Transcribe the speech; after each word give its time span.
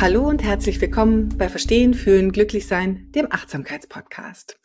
Hallo 0.00 0.28
und 0.28 0.44
herzlich 0.44 0.80
willkommen 0.80 1.36
bei 1.38 1.48
Verstehen, 1.48 1.92
Fühlen, 1.92 2.30
Glücklichsein, 2.30 3.10
dem 3.16 3.26
Achtsamkeitspodcast. 3.32 4.56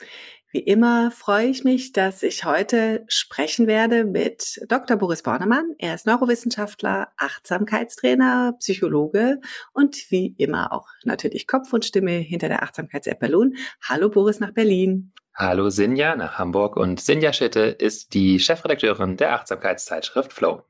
Wie 0.52 0.59
immer 0.59 1.09
freue 1.09 1.48
ich 1.48 1.64
mich, 1.64 1.92
dass 1.92 2.22
ich 2.22 2.45
heute 2.45 3.03
sprechen 3.08 3.66
werde 3.66 4.06
mit 4.06 4.62
Dr. 4.70 4.95
Boris 4.95 5.23
Bornemann. 5.23 5.73
Er 5.80 5.95
ist 5.95 6.06
Neurowissenschaftler, 6.06 7.08
Achtsamkeitstrainer, 7.17 8.53
Psychologe 8.59 9.40
und 9.73 9.98
wie 10.12 10.36
immer 10.38 10.72
auch 10.72 10.86
natürlich 11.03 11.47
Kopf 11.47 11.73
und 11.73 11.84
Stimme 11.84 12.12
hinter 12.12 12.47
der 12.47 12.62
Achtsamkeits-App 12.62 13.20
Balloon. 13.20 13.56
Hallo 13.81 14.09
Boris 14.09 14.40
nach 14.40 14.52
Berlin. 14.52 15.14
Hallo 15.34 15.72
Sinja 15.72 16.16
nach 16.16 16.38
Hamburg 16.38 16.78
und 16.78 17.02
Sinja 17.02 17.34
Schitte 17.34 17.62
ist 17.62 18.14
die 18.14 18.40
Chefredakteurin 18.40 19.18
der 19.18 19.34
Achtsamkeitszeitschrift 19.34 20.31
Flow. 20.31 20.62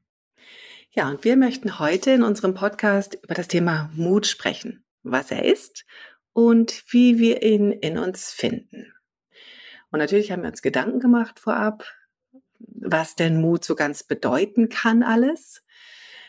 Ja, 0.95 1.09
und 1.09 1.23
wir 1.23 1.38
möchten 1.38 1.80
heute 1.80 2.11
in 2.11 2.22
unserem 2.22 2.53
Podcast 2.53 3.17
über 3.23 3.33
das 3.33 3.47
Thema 3.47 3.89
Mut 3.95 4.27
sprechen, 4.27 4.86
was 5.02 5.31
er 5.31 5.44
ist 5.44 5.86
und 6.33 6.83
wie 6.88 7.17
wir 7.17 7.41
ihn 7.41 7.72
in 7.72 7.97
uns 7.97 8.31
finden. 8.31 8.94
Und 9.89 9.97
natürlich 9.97 10.31
haben 10.31 10.44
wir 10.44 10.49
uns 10.49 10.61
Gedanken 10.61 10.99
gemacht 10.99 11.39
vorab, 11.39 11.91
was 12.59 13.16
denn 13.16 13.41
Mut 13.41 13.66
so 13.66 13.73
ganz 13.73 14.03
bedeuten 14.03 14.69
kann 14.69 15.02
alles. 15.02 15.64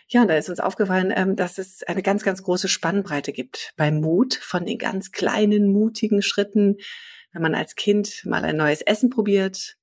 Ja, 0.08 0.22
und 0.22 0.28
da 0.28 0.36
ist 0.38 0.48
uns 0.48 0.60
aufgefallen, 0.60 1.12
ähm, 1.14 1.36
dass 1.36 1.58
es 1.58 1.82
eine 1.82 2.00
ganz, 2.00 2.22
ganz 2.22 2.42
große 2.42 2.68
Spannbreite 2.68 3.34
gibt 3.34 3.74
beim 3.76 4.00
Mut 4.00 4.32
von 4.32 4.64
den 4.64 4.78
ganz 4.78 5.12
kleinen, 5.12 5.74
mutigen 5.74 6.22
Schritten, 6.22 6.78
wenn 7.32 7.42
man 7.42 7.54
als 7.54 7.74
Kind 7.74 8.24
mal 8.24 8.42
ein 8.46 8.56
neues 8.56 8.80
Essen 8.80 9.10
probiert, 9.10 9.76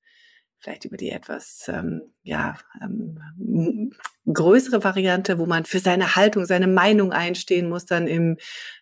vielleicht 0.61 0.85
über 0.85 0.97
die 0.97 1.09
etwas 1.09 1.65
ähm, 1.67 2.13
ja, 2.23 2.57
ähm, 2.81 3.91
größere 4.31 4.83
Variante, 4.83 5.39
wo 5.39 5.45
man 5.45 5.65
für 5.65 5.79
seine 5.79 6.15
Haltung, 6.15 6.45
seine 6.45 6.67
Meinung 6.67 7.11
einstehen 7.11 7.67
muss, 7.67 7.85
dann 7.85 8.07
im 8.07 8.37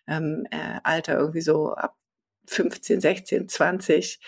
ähm, 0.06 0.46
äh, 0.50 0.78
Alter 0.82 1.18
irgendwie 1.18 1.40
so 1.40 1.72
ab 1.72 1.96
15, 2.46 3.00
16, 3.00 3.48
20, 3.48 4.20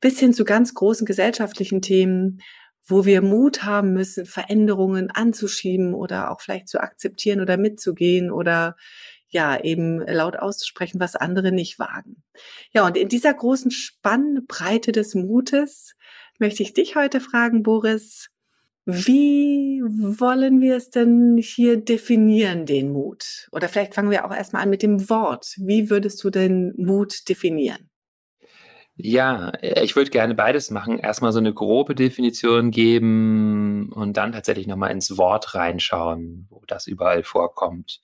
bis 0.00 0.18
hin 0.18 0.32
zu 0.32 0.44
ganz 0.44 0.74
großen 0.74 1.06
gesellschaftlichen 1.06 1.80
Themen, 1.80 2.40
wo 2.84 3.04
wir 3.04 3.22
Mut 3.22 3.62
haben 3.62 3.92
müssen, 3.92 4.26
Veränderungen 4.26 5.10
anzuschieben 5.10 5.94
oder 5.94 6.30
auch 6.30 6.40
vielleicht 6.40 6.68
zu 6.68 6.80
akzeptieren 6.80 7.40
oder 7.40 7.56
mitzugehen 7.56 8.30
oder 8.30 8.76
ja, 9.28 9.60
eben 9.60 10.00
laut 10.00 10.36
auszusprechen, 10.36 11.00
was 11.00 11.16
andere 11.16 11.52
nicht 11.52 11.78
wagen. 11.78 12.22
Ja, 12.72 12.86
und 12.86 12.96
in 12.96 13.08
dieser 13.08 13.34
großen 13.34 13.70
Spannbreite 13.70 14.92
des 14.92 15.14
Mutes 15.14 15.96
möchte 16.40 16.62
ich 16.62 16.74
dich 16.74 16.96
heute 16.96 17.20
fragen, 17.20 17.62
Boris, 17.62 18.28
wie 18.84 19.82
wollen 19.82 20.60
wir 20.60 20.76
es 20.76 20.90
denn 20.90 21.38
hier 21.38 21.76
definieren, 21.76 22.66
den 22.66 22.92
Mut? 22.92 23.48
Oder 23.50 23.68
vielleicht 23.68 23.94
fangen 23.94 24.10
wir 24.10 24.24
auch 24.24 24.34
erstmal 24.34 24.62
an 24.62 24.70
mit 24.70 24.82
dem 24.82 25.10
Wort. 25.10 25.54
Wie 25.58 25.90
würdest 25.90 26.22
du 26.22 26.30
den 26.30 26.72
Mut 26.76 27.28
definieren? 27.28 27.90
Ja, 28.98 29.52
ich 29.60 29.94
würde 29.94 30.10
gerne 30.10 30.34
beides 30.34 30.70
machen. 30.70 30.98
Erstmal 30.98 31.32
so 31.32 31.38
eine 31.38 31.52
grobe 31.52 31.94
Definition 31.94 32.70
geben 32.70 33.92
und 33.92 34.16
dann 34.16 34.32
tatsächlich 34.32 34.66
nochmal 34.66 34.92
ins 34.92 35.18
Wort 35.18 35.54
reinschauen, 35.54 36.46
wo 36.48 36.62
das 36.66 36.86
überall 36.86 37.22
vorkommt. 37.22 38.00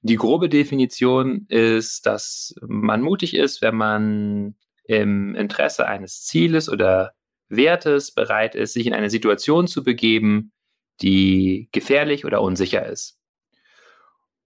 Die 0.00 0.16
grobe 0.16 0.48
Definition 0.48 1.46
ist, 1.48 2.06
dass 2.06 2.54
man 2.62 3.02
mutig 3.02 3.34
ist, 3.34 3.60
wenn 3.60 3.74
man 3.74 4.54
im 4.84 5.34
Interesse 5.34 5.86
eines 5.86 6.24
Zieles 6.24 6.68
oder 6.68 7.12
Wertes 7.52 8.12
bereit 8.12 8.54
ist, 8.54 8.72
sich 8.72 8.86
in 8.86 8.94
eine 8.94 9.10
Situation 9.10 9.66
zu 9.66 9.84
begeben, 9.84 10.52
die 11.00 11.68
gefährlich 11.72 12.24
oder 12.24 12.42
unsicher 12.42 12.86
ist. 12.86 13.18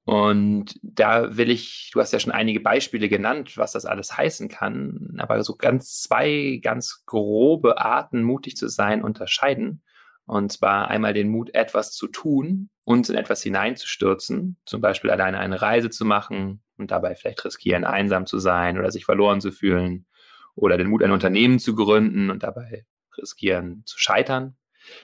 Und 0.05 0.79
da 0.83 1.37
will 1.37 1.51
ich, 1.51 1.91
du 1.93 2.01
hast 2.01 2.13
ja 2.13 2.21
schon 2.21 2.33
einige 2.33 2.61
Beispiele 2.61 3.09
genannt, 3.09 3.57
was 3.57 3.73
das 3.73 3.87
alles 3.87 4.17
heißen 4.17 4.49
kann, 4.49 5.17
aber 5.19 5.43
so 5.43 5.57
ganz 5.57 6.01
zwei 6.01 6.61
ganz 6.63 7.03
grobe 7.07 7.79
Arten, 7.79 8.23
mutig 8.23 8.57
zu 8.57 8.69
sein, 8.69 9.03
unterscheiden. 9.03 9.83
Und 10.25 10.53
zwar 10.53 10.89
einmal 10.89 11.13
den 11.13 11.29
Mut, 11.29 11.55
etwas 11.55 11.93
zu 11.93 12.07
tun, 12.07 12.71
uns 12.85 13.11
in 13.11 13.17
etwas 13.17 13.43
hineinzustürzen, 13.43 14.57
zum 14.65 14.81
Beispiel 14.81 15.11
alleine 15.11 15.41
eine 15.41 15.61
Reise 15.61 15.91
zu 15.91 16.05
machen 16.05 16.63
und 16.77 16.93
dabei 16.93 17.17
vielleicht 17.17 17.45
riskieren, 17.45 17.85
einsam 17.85 18.27
zu 18.27 18.39
sein 18.39 18.79
oder 18.79 18.93
sich 18.93 19.05
verloren 19.05 19.41
zu 19.41 19.51
fühlen. 19.51 20.07
Oder 20.55 20.79
den 20.79 20.89
Mut, 20.89 21.03
ein 21.03 21.11
Unternehmen 21.11 21.59
zu 21.59 21.75
gründen 21.75 22.31
und 22.31 22.45
dabei 22.45 22.87
riskieren 23.19 23.83
zu 23.87 23.99
scheitern. 23.99 24.57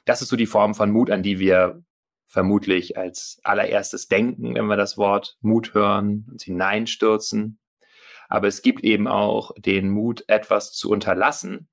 Das 0.04 0.22
ist 0.22 0.28
so 0.28 0.36
die 0.36 0.46
Form 0.46 0.74
von 0.74 0.90
Mut, 0.90 1.10
an 1.10 1.22
die 1.22 1.38
wir 1.38 1.82
vermutlich 2.26 2.96
als 2.96 3.40
allererstes 3.42 4.08
denken, 4.08 4.54
wenn 4.54 4.66
wir 4.66 4.76
das 4.76 4.96
Wort 4.96 5.36
Mut 5.40 5.74
hören, 5.74 6.26
uns 6.30 6.44
hineinstürzen. 6.44 7.58
Aber 8.28 8.48
es 8.48 8.62
gibt 8.62 8.82
eben 8.82 9.06
auch 9.06 9.52
den 9.58 9.90
Mut, 9.90 10.24
etwas 10.28 10.72
zu 10.72 10.88
unterlassen. 10.90 11.68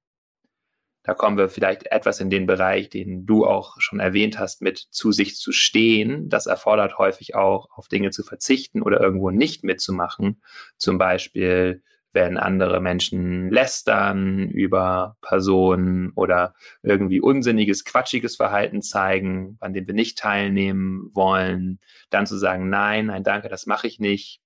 Da 1.03 1.13
kommen 1.13 1.37
wir 1.37 1.47
vielleicht 1.47 1.87
etwas 1.87 2.19
in 2.19 2.29
den 2.29 2.45
Bereich, 2.45 2.89
den 2.89 3.25
du 3.25 3.45
auch 3.45 3.79
schon 3.79 4.01
erwähnt 4.01 4.37
hast, 4.37 4.61
mit 4.61 4.77
zu 4.77 5.13
sich 5.13 5.37
zu 5.37 5.53
stehen. 5.53 6.27
Das 6.27 6.45
erfordert 6.45 6.97
häufig 6.97 7.35
auch, 7.35 7.69
auf 7.71 7.87
Dinge 7.87 8.11
zu 8.11 8.23
verzichten 8.23 8.81
oder 8.81 8.99
irgendwo 8.99 9.31
nicht 9.31 9.63
mitzumachen. 9.63 10.41
Zum 10.77 10.97
Beispiel 10.97 11.83
wenn 12.11 12.37
andere 12.37 12.81
Menschen 12.81 13.49
lästern 13.51 14.49
über 14.49 15.17
Personen 15.21 16.11
oder 16.15 16.53
irgendwie 16.81 17.21
unsinniges, 17.21 17.85
quatschiges 17.85 18.35
Verhalten 18.35 18.81
zeigen, 18.81 19.57
an 19.59 19.73
dem 19.73 19.87
wir 19.87 19.93
nicht 19.93 20.17
teilnehmen 20.17 21.09
wollen, 21.13 21.79
dann 22.09 22.25
zu 22.25 22.37
sagen, 22.37 22.69
nein, 22.69 23.07
nein, 23.07 23.23
danke, 23.23 23.49
das 23.49 23.65
mache 23.65 23.87
ich 23.87 23.99
nicht. 23.99 24.41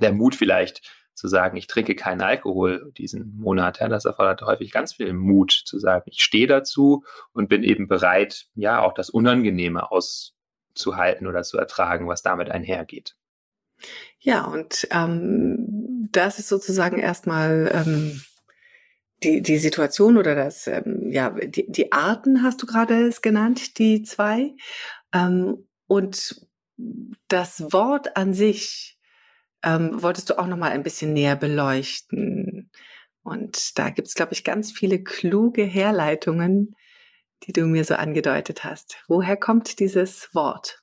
Der 0.00 0.12
Mut 0.12 0.34
vielleicht 0.34 0.82
zu 1.14 1.28
sagen, 1.28 1.56
ich 1.56 1.66
trinke 1.66 1.94
keinen 1.94 2.22
Alkohol 2.22 2.90
diesen 2.96 3.36
Monat, 3.36 3.80
ja, 3.80 3.88
das 3.88 4.04
erfordert 4.04 4.42
häufig 4.42 4.72
ganz 4.72 4.94
viel 4.94 5.12
Mut 5.12 5.52
zu 5.52 5.78
sagen, 5.78 6.04
ich 6.06 6.22
stehe 6.22 6.46
dazu 6.46 7.04
und 7.32 7.48
bin 7.48 7.62
eben 7.62 7.86
bereit, 7.86 8.46
ja, 8.54 8.80
auch 8.80 8.94
das 8.94 9.10
Unangenehme 9.10 9.90
auszuhalten 9.92 11.26
oder 11.26 11.42
zu 11.42 11.58
ertragen, 11.58 12.08
was 12.08 12.22
damit 12.22 12.50
einhergeht. 12.50 13.14
Ja, 14.20 14.44
und 14.44 14.86
ähm, 14.90 16.08
das 16.12 16.38
ist 16.38 16.48
sozusagen 16.48 16.98
erstmal 16.98 17.70
ähm, 17.74 18.22
die, 19.22 19.42
die 19.42 19.58
Situation 19.58 20.16
oder 20.16 20.34
das, 20.34 20.66
ähm, 20.66 21.10
ja, 21.10 21.30
die, 21.30 21.70
die 21.70 21.92
Arten 21.92 22.42
hast 22.42 22.62
du 22.62 22.66
gerade 22.66 23.06
es 23.06 23.22
genannt, 23.22 23.78
die 23.78 24.02
zwei. 24.02 24.54
Ähm, 25.12 25.66
und 25.86 26.46
das 27.28 27.72
Wort 27.72 28.16
an 28.16 28.34
sich 28.34 28.98
ähm, 29.62 30.02
wolltest 30.02 30.30
du 30.30 30.38
auch 30.38 30.46
noch 30.46 30.56
mal 30.56 30.70
ein 30.70 30.82
bisschen 30.82 31.12
näher 31.12 31.36
beleuchten. 31.36 32.70
Und 33.22 33.78
da 33.78 33.90
gibt's, 33.90 34.14
glaube 34.14 34.32
ich, 34.32 34.44
ganz 34.44 34.72
viele 34.72 35.02
kluge 35.02 35.62
Herleitungen, 35.62 36.74
die 37.44 37.52
du 37.52 37.66
mir 37.66 37.84
so 37.84 37.94
angedeutet 37.94 38.64
hast. 38.64 38.96
Woher 39.08 39.36
kommt 39.36 39.78
dieses 39.78 40.34
Wort? 40.34 40.81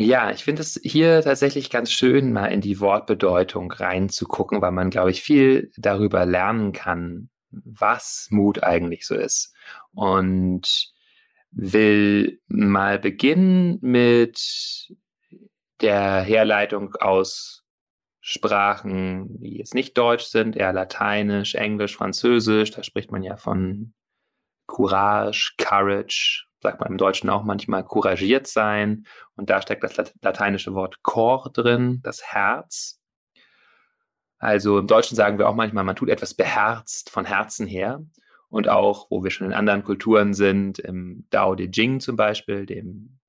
Ja, 0.00 0.30
ich 0.30 0.44
finde 0.44 0.62
es 0.62 0.80
hier 0.82 1.20
tatsächlich 1.20 1.68
ganz 1.68 1.92
schön, 1.92 2.32
mal 2.32 2.46
in 2.46 2.62
die 2.62 2.80
Wortbedeutung 2.80 3.70
reinzugucken, 3.70 4.62
weil 4.62 4.70
man, 4.70 4.88
glaube 4.88 5.10
ich, 5.10 5.20
viel 5.20 5.70
darüber 5.76 6.24
lernen 6.24 6.72
kann, 6.72 7.28
was 7.50 8.28
Mut 8.30 8.62
eigentlich 8.62 9.06
so 9.06 9.14
ist. 9.14 9.54
Und 9.92 10.90
will 11.50 12.40
mal 12.48 12.98
beginnen 12.98 13.76
mit 13.82 14.90
der 15.82 16.22
Herleitung 16.22 16.94
aus 16.94 17.66
Sprachen, 18.20 19.38
die 19.38 19.58
jetzt 19.58 19.74
nicht 19.74 19.98
Deutsch 19.98 20.24
sind, 20.24 20.56
eher 20.56 20.72
Lateinisch, 20.72 21.54
Englisch, 21.56 21.94
Französisch. 21.94 22.70
Da 22.70 22.82
spricht 22.84 23.12
man 23.12 23.22
ja 23.22 23.36
von 23.36 23.92
Courage, 24.66 25.56
Courage, 25.58 26.46
sagt 26.62 26.80
man 26.80 26.90
im 26.90 26.98
Deutschen 26.98 27.30
auch 27.30 27.42
manchmal 27.42 27.84
couragiert 27.84 28.46
sein. 28.46 29.06
Und 29.34 29.50
da 29.50 29.62
steckt 29.62 29.82
das 29.82 29.96
lateinische 30.22 30.74
Wort 30.74 31.02
cor 31.02 31.50
drin, 31.52 32.00
das 32.02 32.22
Herz. 32.22 33.00
Also 34.38 34.78
im 34.78 34.86
Deutschen 34.86 35.16
sagen 35.16 35.38
wir 35.38 35.48
auch 35.48 35.54
manchmal, 35.54 35.84
man 35.84 35.96
tut 35.96 36.08
etwas 36.08 36.34
beherzt 36.34 37.10
von 37.10 37.24
Herzen 37.24 37.66
her. 37.66 38.02
Und 38.48 38.68
auch, 38.68 39.10
wo 39.10 39.22
wir 39.22 39.30
schon 39.30 39.46
in 39.46 39.52
anderen 39.52 39.84
Kulturen 39.84 40.34
sind, 40.34 40.78
im 40.80 41.26
Dao 41.30 41.54
De 41.54 41.68
Jing 41.70 42.00
zum 42.00 42.16
Beispiel, 42.16 42.66
dem 42.66 43.20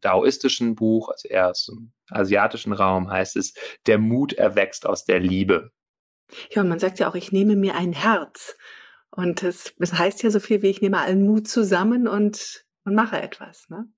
daoistischen 0.00 0.74
Buch, 0.74 1.10
also 1.10 1.28
eher 1.28 1.50
aus 1.50 1.66
dem 1.66 1.92
asiatischen 2.08 2.72
Raum, 2.72 3.10
heißt 3.10 3.36
es, 3.36 3.54
der 3.86 3.98
Mut 3.98 4.32
erwächst 4.32 4.86
aus 4.86 5.04
der 5.04 5.20
Liebe. 5.20 5.72
Ja, 6.50 6.62
und 6.62 6.68
man 6.68 6.78
sagt 6.78 6.98
ja 6.98 7.08
auch, 7.08 7.14
ich 7.14 7.32
nehme 7.32 7.56
mir 7.56 7.74
ein 7.74 7.92
Herz. 7.92 8.56
Und 9.18 9.42
es, 9.42 9.74
das 9.78 9.94
heißt 9.94 10.22
ja 10.22 10.30
so 10.30 10.38
viel 10.38 10.62
wie, 10.62 10.68
ich 10.68 10.80
nehme 10.80 11.00
allen 11.00 11.26
Mut 11.26 11.48
zusammen 11.48 12.06
und, 12.06 12.64
und 12.84 12.94
mache 12.94 13.20
etwas. 13.20 13.68
Ne? 13.68 13.88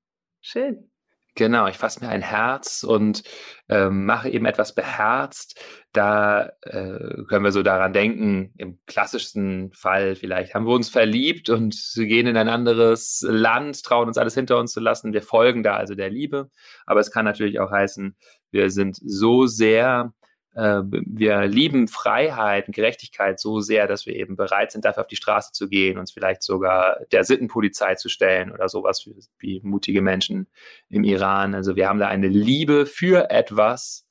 Schön. 0.40 0.90
Genau, 1.34 1.66
ich 1.66 1.76
fasse 1.76 2.02
mir 2.02 2.08
ein 2.08 2.22
Herz 2.22 2.84
und 2.84 3.22
ähm, 3.68 4.06
mache 4.06 4.30
eben 4.30 4.46
etwas 4.46 4.74
beherzt. 4.74 5.60
Da 5.92 6.52
äh, 6.62 7.22
können 7.28 7.44
wir 7.44 7.52
so 7.52 7.62
daran 7.62 7.92
denken, 7.92 8.54
im 8.56 8.80
klassischsten 8.86 9.74
Fall 9.74 10.16
vielleicht 10.16 10.54
haben 10.54 10.66
wir 10.66 10.72
uns 10.72 10.88
verliebt 10.88 11.50
und 11.50 11.76
gehen 11.96 12.26
in 12.26 12.38
ein 12.38 12.48
anderes 12.48 13.22
Land, 13.28 13.84
trauen 13.84 14.08
uns 14.08 14.16
alles 14.16 14.34
hinter 14.34 14.56
uns 14.56 14.72
zu 14.72 14.80
lassen. 14.80 15.12
Wir 15.12 15.22
folgen 15.22 15.62
da 15.62 15.76
also 15.76 15.94
der 15.94 16.08
Liebe. 16.08 16.50
Aber 16.86 17.00
es 17.00 17.10
kann 17.10 17.26
natürlich 17.26 17.60
auch 17.60 17.70
heißen, 17.70 18.16
wir 18.52 18.70
sind 18.70 18.96
so 19.02 19.44
sehr 19.44 20.14
äh, 20.54 20.82
wir 20.82 21.46
lieben 21.46 21.86
Freiheit 21.86 22.66
und 22.66 22.74
Gerechtigkeit 22.74 23.38
so 23.38 23.60
sehr, 23.60 23.86
dass 23.86 24.06
wir 24.06 24.16
eben 24.16 24.36
bereit 24.36 24.72
sind, 24.72 24.84
dafür 24.84 25.02
auf 25.02 25.06
die 25.06 25.16
Straße 25.16 25.52
zu 25.52 25.68
gehen, 25.68 25.98
uns 25.98 26.10
vielleicht 26.10 26.42
sogar 26.42 27.00
der 27.12 27.24
Sittenpolizei 27.24 27.94
zu 27.94 28.08
stellen 28.08 28.50
oder 28.50 28.68
sowas 28.68 29.06
wie, 29.06 29.16
wie 29.38 29.60
mutige 29.62 30.02
Menschen 30.02 30.48
im 30.88 31.04
Iran. 31.04 31.54
Also 31.54 31.76
wir 31.76 31.88
haben 31.88 32.00
da 32.00 32.08
eine 32.08 32.28
Liebe 32.28 32.86
für 32.86 33.30
etwas 33.30 34.06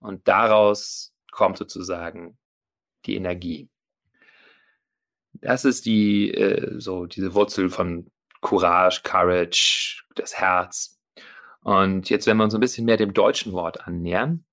und 0.00 0.26
daraus 0.26 1.14
kommt 1.32 1.58
sozusagen 1.58 2.38
die 3.04 3.16
Energie. 3.16 3.68
Das 5.34 5.64
ist 5.64 5.86
die, 5.86 6.32
äh, 6.32 6.80
so 6.80 7.06
diese 7.06 7.34
Wurzel 7.34 7.68
von 7.68 8.10
Courage, 8.40 9.02
Courage, 9.04 10.02
das 10.14 10.34
Herz. 10.34 10.98
Und 11.60 12.08
jetzt, 12.08 12.26
wenn 12.26 12.36
wir 12.38 12.44
uns 12.44 12.54
ein 12.54 12.60
bisschen 12.60 12.86
mehr 12.86 12.96
dem 12.96 13.12
deutschen 13.12 13.52
Wort 13.52 13.86
annähern, 13.86 14.44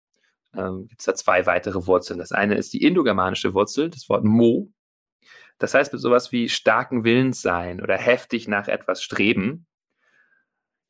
ähm, 0.57 0.87
gibt 0.87 1.01
es 1.01 1.05
da 1.05 1.15
zwei 1.15 1.45
weitere 1.45 1.85
Wurzeln. 1.87 2.19
Das 2.19 2.31
eine 2.31 2.55
ist 2.55 2.73
die 2.73 2.83
indogermanische 2.83 3.53
Wurzel, 3.53 3.89
das 3.89 4.09
Wort 4.09 4.23
Mo. 4.23 4.71
Das 5.57 5.73
heißt 5.73 5.93
mit 5.93 6.01
sowas 6.01 6.31
wie 6.31 6.49
starken 6.49 7.03
Willens 7.03 7.41
sein 7.41 7.81
oder 7.81 7.97
heftig 7.97 8.47
nach 8.47 8.67
etwas 8.67 9.01
streben. 9.01 9.65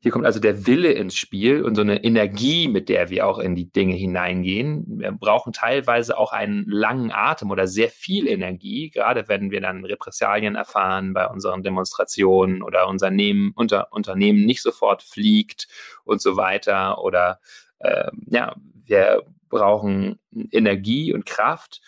Hier 0.00 0.12
kommt 0.12 0.26
also 0.26 0.40
der 0.40 0.66
Wille 0.66 0.92
ins 0.92 1.16
Spiel 1.16 1.64
und 1.64 1.74
so 1.74 1.80
eine 1.80 2.04
Energie, 2.04 2.68
mit 2.68 2.88
der 2.88 3.10
wir 3.10 3.26
auch 3.26 3.38
in 3.38 3.54
die 3.54 3.72
Dinge 3.72 3.94
hineingehen. 3.94 4.84
Wir 5.00 5.10
brauchen 5.10 5.52
teilweise 5.52 6.18
auch 6.18 6.32
einen 6.32 6.64
langen 6.68 7.10
Atem 7.10 7.50
oder 7.50 7.66
sehr 7.66 7.88
viel 7.88 8.28
Energie, 8.28 8.90
gerade 8.90 9.26
wenn 9.28 9.50
wir 9.50 9.60
dann 9.60 9.84
Repressalien 9.84 10.54
erfahren 10.54 11.12
bei 11.12 11.26
unseren 11.26 11.62
Demonstrationen 11.62 12.62
oder 12.62 12.88
unser 12.88 13.10
Nehmen, 13.10 13.52
unter, 13.56 13.92
Unternehmen 13.92 14.44
nicht 14.44 14.62
sofort 14.62 15.02
fliegt 15.02 15.66
und 16.04 16.20
so 16.20 16.36
weiter. 16.36 17.02
Oder 17.02 17.40
äh, 17.78 18.10
ja, 18.26 18.54
wir 18.84 19.24
brauchen 19.48 20.18
Energie 20.50 21.12
und 21.12 21.26
Kraft. 21.26 21.80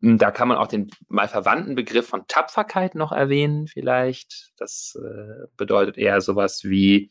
Da 0.00 0.30
kann 0.30 0.48
man 0.48 0.58
auch 0.58 0.68
den 0.68 0.90
mal 1.08 1.28
verwandten 1.28 1.74
Begriff 1.74 2.06
von 2.06 2.26
Tapferkeit 2.28 2.94
noch 2.94 3.10
erwähnen, 3.10 3.66
vielleicht. 3.66 4.52
Das 4.56 4.96
äh, 5.02 5.46
bedeutet 5.56 5.98
eher 5.98 6.20
sowas 6.20 6.64
wie 6.64 7.10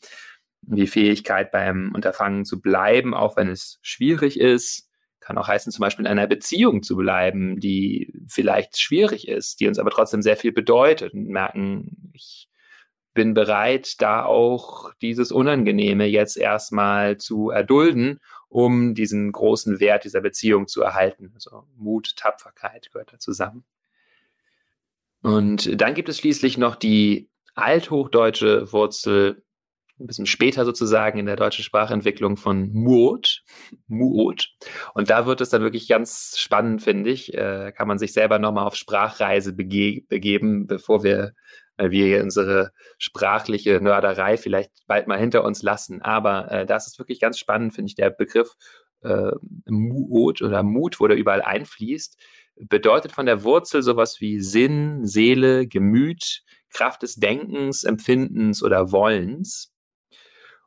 die 0.61 0.87
Fähigkeit 0.87 1.51
beim 1.51 1.91
Unterfangen 1.93 2.45
zu 2.45 2.61
bleiben, 2.61 3.13
auch 3.13 3.37
wenn 3.37 3.49
es 3.49 3.79
schwierig 3.81 4.39
ist. 4.39 4.89
Kann 5.19 5.37
auch 5.37 5.47
heißen, 5.49 5.71
zum 5.71 5.81
Beispiel 5.81 6.05
in 6.05 6.11
einer 6.11 6.27
Beziehung 6.27 6.83
zu 6.83 6.95
bleiben, 6.95 7.59
die 7.59 8.13
vielleicht 8.29 8.79
schwierig 8.79 9.27
ist, 9.27 9.59
die 9.59 9.67
uns 9.67 9.79
aber 9.79 9.89
trotzdem 9.89 10.21
sehr 10.21 10.37
viel 10.37 10.53
bedeutet 10.53 11.13
und 11.13 11.27
merken, 11.27 12.11
ich 12.13 12.49
bin 13.13 13.33
bereit, 13.33 13.95
da 13.99 14.23
auch 14.23 14.93
dieses 15.01 15.31
Unangenehme 15.31 16.05
jetzt 16.05 16.37
erstmal 16.37 17.17
zu 17.17 17.49
erdulden 17.49 18.19
um 18.49 18.95
diesen 18.95 19.31
großen 19.31 19.79
Wert 19.79 20.03
dieser 20.03 20.21
Beziehung 20.21 20.67
zu 20.67 20.81
erhalten. 20.81 21.31
Also 21.33 21.65
Mut, 21.75 22.15
Tapferkeit 22.15 22.89
gehört 22.91 23.13
da 23.13 23.19
zusammen. 23.19 23.63
Und 25.21 25.81
dann 25.81 25.93
gibt 25.93 26.09
es 26.09 26.19
schließlich 26.19 26.57
noch 26.57 26.75
die 26.75 27.29
althochdeutsche 27.55 28.71
Wurzel, 28.71 29.43
ein 29.99 30.05
bisschen 30.05 30.27
später 30.27 30.63
sozusagen 30.63 31.17
in 31.17 31.25
der 31.25 31.35
deutschen 31.35 31.63
Sprachentwicklung 31.63 32.37
von 32.37 32.71
Muot, 32.71 33.43
Muot. 33.87 34.51
Und 34.93 35.09
da 35.09 35.25
wird 35.25 35.41
es 35.41 35.49
dann 35.49 35.63
wirklich 35.63 35.87
ganz 35.87 36.35
spannend, 36.37 36.83
finde 36.83 37.09
ich. 37.09 37.33
Äh, 37.33 37.73
kann 37.75 37.87
man 37.87 37.97
sich 37.97 38.13
selber 38.13 38.37
nochmal 38.37 38.67
auf 38.67 38.75
Sprachreise 38.75 39.53
bege 39.53 40.03
begeben, 40.07 40.67
bevor 40.67 41.03
wir 41.03 41.33
wir 41.77 42.23
unsere 42.23 42.71
sprachliche 42.97 43.79
Nörderei 43.81 44.37
vielleicht 44.37 44.71
bald 44.87 45.07
mal 45.07 45.19
hinter 45.19 45.43
uns 45.43 45.61
lassen. 45.61 46.01
Aber 46.01 46.51
äh, 46.51 46.65
das 46.65 46.87
ist 46.87 46.99
wirklich 46.99 47.19
ganz 47.19 47.37
spannend, 47.39 47.73
finde 47.73 47.89
ich, 47.89 47.95
der 47.95 48.09
Begriff 48.09 48.55
äh, 49.01 49.31
Mut 49.65 50.41
oder 50.41 50.63
Mut, 50.63 50.99
wo 50.99 51.07
der 51.07 51.17
überall 51.17 51.41
einfließt, 51.41 52.17
bedeutet 52.55 53.11
von 53.11 53.25
der 53.25 53.43
Wurzel 53.43 53.83
sowas 53.83 54.19
wie 54.19 54.39
Sinn, 54.39 55.05
Seele, 55.05 55.67
Gemüt, 55.67 56.43
Kraft 56.69 57.03
des 57.03 57.15
Denkens, 57.15 57.83
Empfindens 57.83 58.63
oder 58.63 58.91
Wollens. 58.91 59.73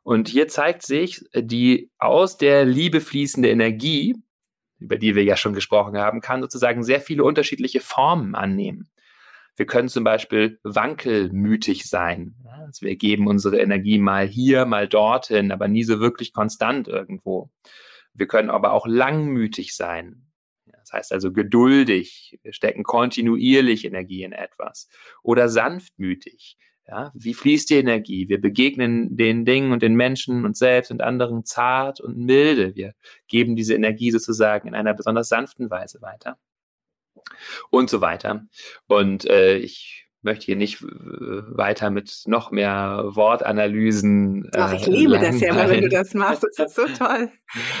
Und 0.03 0.27
hier 0.29 0.47
zeigt 0.47 0.83
sich 0.83 1.23
die 1.35 1.91
aus 1.99 2.37
der 2.37 2.65
Liebe 2.65 3.01
fließende 3.01 3.49
Energie, 3.49 4.15
über 4.79 4.97
die 4.97 5.15
wir 5.15 5.23
ja 5.23 5.37
schon 5.37 5.53
gesprochen 5.53 5.97
haben, 5.97 6.21
kann 6.21 6.41
sozusagen 6.41 6.83
sehr 6.83 7.01
viele 7.01 7.23
unterschiedliche 7.23 7.81
Formen 7.81 8.33
annehmen. 8.33 8.89
Wir 9.55 9.65
können 9.65 9.89
zum 9.89 10.03
Beispiel 10.03 10.59
wankelmütig 10.63 11.87
sein. 11.89 12.35
Also 12.45 12.85
wir 12.85 12.95
geben 12.95 13.27
unsere 13.27 13.59
Energie 13.59 13.99
mal 13.99 14.27
hier, 14.27 14.65
mal 14.65 14.87
dorthin, 14.87 15.51
aber 15.51 15.67
nie 15.67 15.83
so 15.83 15.99
wirklich 15.99 16.33
konstant 16.33 16.87
irgendwo. 16.87 17.49
Wir 18.13 18.27
können 18.27 18.49
aber 18.49 18.73
auch 18.73 18.87
langmütig 18.87 19.75
sein. 19.75 20.27
Das 20.65 20.93
heißt 20.93 21.11
also 21.13 21.31
geduldig. 21.31 22.39
Wir 22.43 22.53
stecken 22.53 22.83
kontinuierlich 22.83 23.85
Energie 23.85 24.23
in 24.23 24.31
etwas. 24.31 24.89
Oder 25.21 25.49
sanftmütig. 25.49 26.57
Ja, 26.87 27.11
wie 27.13 27.33
fließt 27.33 27.69
die 27.69 27.75
Energie? 27.75 28.27
Wir 28.27 28.41
begegnen 28.41 29.15
den 29.15 29.45
Dingen 29.45 29.71
und 29.71 29.81
den 29.81 29.95
Menschen 29.95 30.45
und 30.45 30.57
selbst 30.57 30.91
und 30.91 31.01
anderen 31.01 31.45
zart 31.45 32.01
und 32.01 32.17
milde. 32.17 32.75
Wir 32.75 32.93
geben 33.27 33.55
diese 33.55 33.75
Energie 33.75 34.11
sozusagen 34.11 34.67
in 34.67 34.75
einer 34.75 34.93
besonders 34.93 35.29
sanften 35.29 35.69
Weise 35.69 36.01
weiter 36.01 36.37
und 37.69 37.89
so 37.89 38.01
weiter. 38.01 38.45
Und 38.87 39.25
äh, 39.25 39.57
ich 39.57 40.07
möchte 40.23 40.45
hier 40.45 40.55
nicht 40.55 40.81
äh, 40.81 40.85
weiter 40.85 41.89
mit 41.89 42.23
noch 42.25 42.51
mehr 42.51 43.03
Wortanalysen. 43.07 44.49
Ach, 44.55 44.73
ich 44.73 44.87
äh, 44.87 44.91
liebe 44.91 45.19
das 45.19 45.39
ja, 45.39 45.69
wenn 45.69 45.81
du 45.81 45.89
das 45.89 46.13
machst. 46.13 46.43
Das 46.43 46.67
ist 46.67 46.75
so 46.75 46.85
toll. 46.85 47.29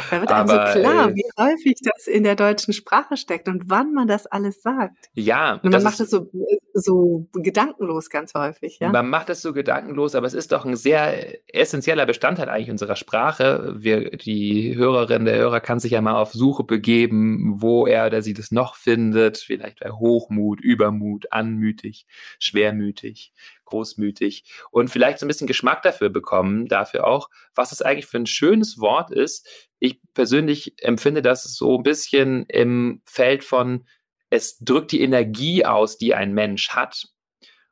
Da 0.09 0.19
wird 0.19 0.31
Aber, 0.31 0.63
einem 0.63 0.73
so 0.73 0.79
klar, 0.79 1.09
äh, 1.09 1.15
wie 1.15 1.29
häufig 1.39 1.75
das 1.83 2.07
in 2.07 2.23
der 2.23 2.35
deutschen 2.35 2.73
Sprache 2.73 3.17
steckt 3.17 3.47
und 3.47 3.69
wann 3.69 3.93
man 3.93 4.07
das 4.07 4.27
alles 4.27 4.61
sagt. 4.61 5.09
Ja. 5.13 5.59
Und 5.63 5.71
man 5.71 5.83
macht 5.83 5.99
es 5.99 6.09
so, 6.09 6.29
so 6.73 7.27
gedankenlos 7.33 8.09
ganz 8.09 8.33
häufig. 8.33 8.79
Ja? 8.79 8.89
Man 8.89 9.09
macht 9.09 9.29
es 9.29 9.41
so 9.41 9.53
gedankenlos, 9.53 10.15
aber 10.15 10.27
es 10.27 10.33
ist 10.33 10.51
doch 10.51 10.65
ein 10.65 10.75
sehr 10.75 11.37
essentieller 11.53 12.05
Bestandteil 12.05 12.49
eigentlich 12.49 12.71
unserer 12.71 12.95
Sprache. 12.95 13.75
Wir, 13.77 14.11
die 14.11 14.75
Hörerin, 14.75 15.25
der 15.25 15.37
Hörer 15.37 15.59
kann 15.59 15.79
sich 15.79 15.91
ja 15.91 16.01
mal 16.01 16.15
auf 16.15 16.33
Suche 16.33 16.63
begeben, 16.63 17.61
wo 17.61 17.85
er 17.85 18.07
oder 18.07 18.21
sie 18.21 18.33
das 18.33 18.51
noch 18.51 18.75
findet. 18.75 19.37
Vielleicht 19.37 19.79
bei 19.79 19.91
Hochmut, 19.91 20.59
Übermut, 20.59 21.31
anmütig 21.31 22.07
schwermütig, 22.39 23.33
großmütig 23.65 24.45
und 24.71 24.89
vielleicht 24.89 25.19
so 25.19 25.25
ein 25.25 25.27
bisschen 25.27 25.47
Geschmack 25.47 25.81
dafür 25.81 26.09
bekommen, 26.09 26.67
dafür 26.67 27.07
auch, 27.07 27.29
was 27.55 27.71
es 27.71 27.81
eigentlich 27.81 28.05
für 28.05 28.17
ein 28.17 28.25
schönes 28.25 28.79
Wort 28.79 29.11
ist. 29.11 29.47
Ich 29.79 29.99
persönlich 30.13 30.75
empfinde 30.83 31.21
das 31.21 31.43
so 31.43 31.77
ein 31.77 31.83
bisschen 31.83 32.45
im 32.47 33.01
Feld 33.05 33.43
von, 33.43 33.85
es 34.29 34.57
drückt 34.59 34.91
die 34.91 35.01
Energie 35.01 35.65
aus, 35.65 35.97
die 35.97 36.13
ein 36.15 36.33
Mensch 36.33 36.69
hat. 36.69 37.07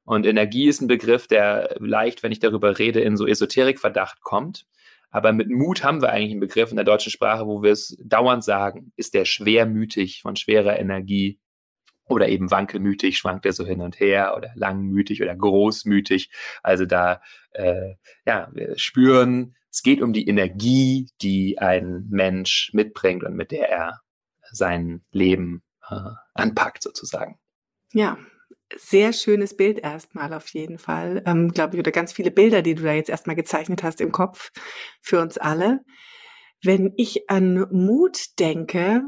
Und 0.04 0.26
Energie 0.26 0.68
ist 0.68 0.82
ein 0.82 0.88
Begriff, 0.88 1.28
der 1.28 1.76
leicht, 1.80 2.24
wenn 2.24 2.32
ich 2.32 2.40
darüber 2.40 2.80
rede, 2.80 3.00
in 3.00 3.16
so 3.16 3.28
Esoterikverdacht 3.28 4.22
kommt. 4.22 4.66
Aber 5.12 5.34
mit 5.34 5.50
Mut 5.50 5.84
haben 5.84 6.02
wir 6.02 6.10
eigentlich 6.10 6.32
einen 6.32 6.40
Begriff 6.40 6.70
in 6.70 6.76
der 6.76 6.86
deutschen 6.86 7.12
Sprache, 7.12 7.48
wo 7.48 7.64
wir 7.64 7.72
es 7.72 7.98
dauernd 8.04 8.44
sagen, 8.44 8.92
ist 8.96 9.14
der 9.14 9.26
schwermütig 9.26 10.22
von 10.22 10.36
schwerer 10.36 10.80
Energie 10.80 11.40
oder 12.10 12.28
eben 12.28 12.52
wankelmütig 12.52 13.18
schwankt 13.18 13.46
er 13.46 13.54
so 13.54 13.66
hin 13.66 13.82
und 13.82 14.00
her 14.00 14.36
oder 14.36 14.52
langmütig 14.56 15.22
oder 15.22 15.36
großmütig. 15.36 16.32
Also 16.64 16.86
da, 16.86 17.22
äh, 17.52 17.96
ja, 18.26 18.50
wir 18.52 18.78
spüren, 18.78 19.56
es 19.72 19.84
geht 19.84 20.02
um 20.02 20.14
die 20.14 20.28
Energie, 20.28 21.10
die 21.22 21.60
ein 21.60 22.08
Mensch 22.10 22.72
mitbringt 22.74 23.24
und 23.24 23.36
mit 23.36 23.52
der 23.52 23.70
er 23.70 24.02
sein 24.52 25.04
Leben 25.12 25.62
äh, 25.90 26.10
anpackt 26.34 26.82
sozusagen. 26.82 27.38
Ja, 27.94 28.18
sehr 28.76 29.14
schönes 29.14 29.56
Bild 29.56 29.80
erstmal 29.80 30.34
auf 30.34 30.48
jeden 30.50 30.78
Fall, 30.78 31.24
ähm, 31.26 31.52
glaube 31.52 31.76
ich, 31.76 31.80
oder 31.80 31.92
ganz 31.92 32.12
viele 32.14 32.32
Bilder, 32.32 32.62
die 32.62 32.76
du 32.76 32.84
da 32.84 32.94
jetzt 32.94 33.10
erstmal 33.10 33.36
gezeichnet 33.36 33.84
hast 33.84 34.02
im 34.02 34.12
Kopf 34.12 34.52
für 35.02 35.20
uns 35.20 35.38
alle. 35.38 35.82
Wenn 36.62 36.94
ich 36.98 37.30
an 37.30 37.68
Mut 37.72 38.40
denke, 38.40 39.04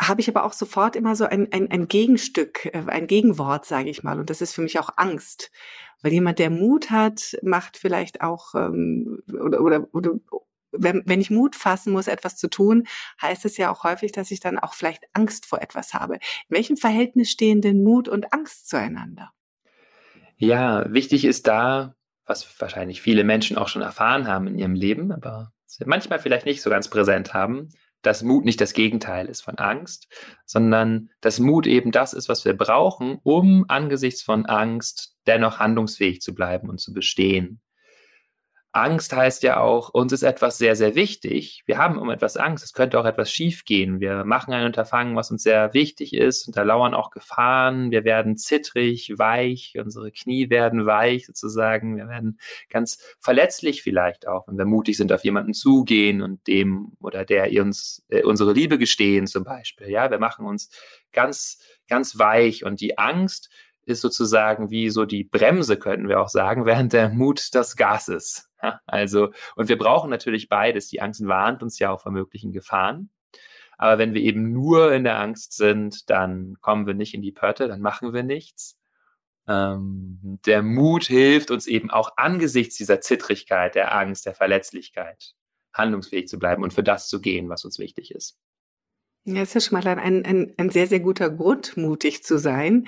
habe 0.00 0.20
ich 0.20 0.28
aber 0.28 0.44
auch 0.44 0.52
sofort 0.52 0.96
immer 0.96 1.16
so 1.16 1.24
ein, 1.24 1.52
ein, 1.52 1.70
ein 1.70 1.88
Gegenstück, 1.88 2.66
äh, 2.66 2.82
ein 2.86 3.06
Gegenwort, 3.06 3.64
sage 3.64 3.90
ich 3.90 4.02
mal. 4.02 4.18
Und 4.18 4.30
das 4.30 4.40
ist 4.40 4.54
für 4.54 4.62
mich 4.62 4.78
auch 4.78 4.90
Angst. 4.96 5.50
Weil 6.02 6.12
jemand, 6.12 6.38
der 6.38 6.50
Mut 6.50 6.90
hat, 6.90 7.36
macht 7.42 7.76
vielleicht 7.76 8.20
auch, 8.20 8.54
ähm, 8.54 9.22
oder, 9.28 9.60
oder, 9.60 9.88
oder 9.92 10.12
wenn, 10.72 11.02
wenn 11.06 11.20
ich 11.20 11.30
Mut 11.30 11.56
fassen 11.56 11.92
muss, 11.92 12.08
etwas 12.08 12.36
zu 12.36 12.48
tun, 12.48 12.86
heißt 13.22 13.44
es 13.44 13.56
ja 13.56 13.70
auch 13.72 13.84
häufig, 13.84 14.12
dass 14.12 14.30
ich 14.30 14.40
dann 14.40 14.58
auch 14.58 14.74
vielleicht 14.74 15.04
Angst 15.12 15.46
vor 15.46 15.62
etwas 15.62 15.94
habe. 15.94 16.14
In 16.14 16.20
welchem 16.56 16.76
Verhältnis 16.76 17.30
stehen 17.30 17.60
denn 17.60 17.82
Mut 17.82 18.08
und 18.08 18.32
Angst 18.32 18.68
zueinander? 18.68 19.30
Ja, 20.36 20.92
wichtig 20.92 21.24
ist 21.24 21.46
da, 21.46 21.94
was 22.26 22.60
wahrscheinlich 22.60 23.00
viele 23.00 23.24
Menschen 23.24 23.56
auch 23.56 23.68
schon 23.68 23.82
erfahren 23.82 24.26
haben 24.26 24.48
in 24.48 24.58
ihrem 24.58 24.74
Leben, 24.74 25.12
aber 25.12 25.52
manchmal 25.84 26.18
vielleicht 26.18 26.46
nicht 26.46 26.62
so 26.62 26.70
ganz 26.70 26.88
präsent 26.88 27.34
haben, 27.34 27.68
dass 28.04 28.22
Mut 28.22 28.44
nicht 28.44 28.60
das 28.60 28.74
Gegenteil 28.74 29.26
ist 29.26 29.40
von 29.40 29.56
Angst, 29.58 30.08
sondern 30.44 31.10
dass 31.20 31.40
Mut 31.40 31.66
eben 31.66 31.90
das 31.90 32.12
ist, 32.12 32.28
was 32.28 32.44
wir 32.44 32.56
brauchen, 32.56 33.18
um 33.22 33.64
angesichts 33.68 34.22
von 34.22 34.46
Angst 34.46 35.16
dennoch 35.26 35.58
handlungsfähig 35.58 36.20
zu 36.20 36.34
bleiben 36.34 36.68
und 36.68 36.80
zu 36.80 36.92
bestehen. 36.92 37.60
Angst 38.74 39.12
heißt 39.12 39.44
ja 39.44 39.60
auch, 39.60 39.90
uns 39.90 40.12
ist 40.12 40.24
etwas 40.24 40.58
sehr, 40.58 40.74
sehr 40.74 40.96
wichtig. 40.96 41.62
Wir 41.64 41.78
haben 41.78 41.96
um 41.96 42.10
etwas 42.10 42.36
Angst. 42.36 42.64
Es 42.64 42.72
könnte 42.72 42.98
auch 42.98 43.04
etwas 43.04 43.30
schiefgehen. 43.30 44.00
Wir 44.00 44.24
machen 44.24 44.52
ein 44.52 44.66
Unterfangen, 44.66 45.14
was 45.14 45.30
uns 45.30 45.44
sehr 45.44 45.72
wichtig 45.74 46.12
ist. 46.12 46.48
Und 46.48 46.56
da 46.56 46.62
lauern 46.62 46.92
auch 46.92 47.10
Gefahren. 47.10 47.92
Wir 47.92 48.02
werden 48.02 48.36
zittrig, 48.36 49.12
weich. 49.16 49.74
Unsere 49.78 50.10
Knie 50.10 50.50
werden 50.50 50.86
weich 50.86 51.26
sozusagen. 51.26 51.96
Wir 51.96 52.08
werden 52.08 52.40
ganz 52.68 52.98
verletzlich 53.20 53.82
vielleicht 53.82 54.26
auch, 54.26 54.48
wenn 54.48 54.58
wir 54.58 54.64
mutig 54.64 54.96
sind, 54.96 55.12
auf 55.12 55.22
jemanden 55.22 55.54
zugehen 55.54 56.20
und 56.20 56.44
dem 56.48 56.96
oder 57.00 57.24
der 57.24 57.52
uns 57.62 58.04
äh, 58.08 58.24
unsere 58.24 58.52
Liebe 58.52 58.76
gestehen 58.76 59.28
zum 59.28 59.44
Beispiel. 59.44 59.88
Ja, 59.88 60.10
wir 60.10 60.18
machen 60.18 60.46
uns 60.46 60.70
ganz, 61.12 61.60
ganz 61.88 62.18
weich. 62.18 62.64
Und 62.64 62.80
die 62.80 62.98
Angst 62.98 63.50
ist 63.86 64.00
sozusagen 64.00 64.70
wie 64.70 64.90
so 64.90 65.04
die 65.04 65.24
Bremse, 65.24 65.78
könnten 65.78 66.08
wir 66.08 66.20
auch 66.20 66.28
sagen, 66.28 66.66
während 66.66 66.92
der 66.92 67.10
Mut 67.10 67.54
das 67.54 67.76
Gas 67.76 68.08
ist. 68.08 68.50
Also, 68.86 69.30
und 69.56 69.68
wir 69.68 69.76
brauchen 69.76 70.08
natürlich 70.08 70.48
beides. 70.48 70.88
Die 70.88 71.02
Angst 71.02 71.26
warnt 71.26 71.62
uns 71.62 71.78
ja 71.78 71.90
auch 71.90 72.00
vor 72.00 72.12
möglichen 72.12 72.52
Gefahren. 72.52 73.10
Aber 73.76 73.98
wenn 73.98 74.14
wir 74.14 74.22
eben 74.22 74.52
nur 74.52 74.92
in 74.92 75.04
der 75.04 75.18
Angst 75.20 75.56
sind, 75.56 76.08
dann 76.08 76.56
kommen 76.60 76.86
wir 76.86 76.94
nicht 76.94 77.12
in 77.12 77.22
die 77.22 77.32
Pötte, 77.32 77.68
dann 77.68 77.80
machen 77.80 78.12
wir 78.14 78.22
nichts. 78.22 78.78
Ähm, 79.46 80.38
der 80.46 80.62
Mut 80.62 81.04
hilft 81.04 81.50
uns 81.50 81.66
eben 81.66 81.90
auch 81.90 82.12
angesichts 82.16 82.76
dieser 82.76 83.00
Zittrigkeit, 83.00 83.74
der 83.74 83.94
Angst, 83.94 84.26
der 84.26 84.34
Verletzlichkeit 84.34 85.34
handlungsfähig 85.74 86.28
zu 86.28 86.38
bleiben 86.38 86.62
und 86.62 86.72
für 86.72 86.84
das 86.84 87.08
zu 87.08 87.20
gehen, 87.20 87.48
was 87.48 87.64
uns 87.64 87.78
wichtig 87.78 88.12
ist. 88.12 88.38
Ja, 89.26 89.40
ist 89.40 89.54
ja 89.54 89.60
schon 89.60 89.80
mal 89.80 89.86
ein, 89.86 90.24
ein, 90.26 90.52
ein 90.58 90.70
sehr, 90.70 90.86
sehr 90.86 91.00
guter 91.00 91.30
Grund, 91.30 91.78
mutig 91.78 92.22
zu 92.24 92.38
sein. 92.38 92.86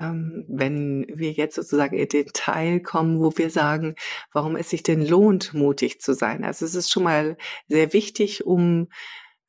Ähm, 0.00 0.44
wenn 0.48 1.06
wir 1.08 1.30
jetzt 1.30 1.54
sozusagen 1.54 1.96
in 1.96 2.08
den 2.08 2.26
Teil 2.32 2.80
kommen, 2.80 3.20
wo 3.20 3.32
wir 3.36 3.48
sagen, 3.48 3.94
warum 4.32 4.56
es 4.56 4.70
sich 4.70 4.82
denn 4.82 5.06
lohnt, 5.06 5.54
mutig 5.54 6.00
zu 6.00 6.14
sein. 6.14 6.44
Also 6.44 6.64
es 6.64 6.74
ist 6.74 6.90
schon 6.90 7.04
mal 7.04 7.36
sehr 7.68 7.92
wichtig, 7.92 8.44
um 8.44 8.88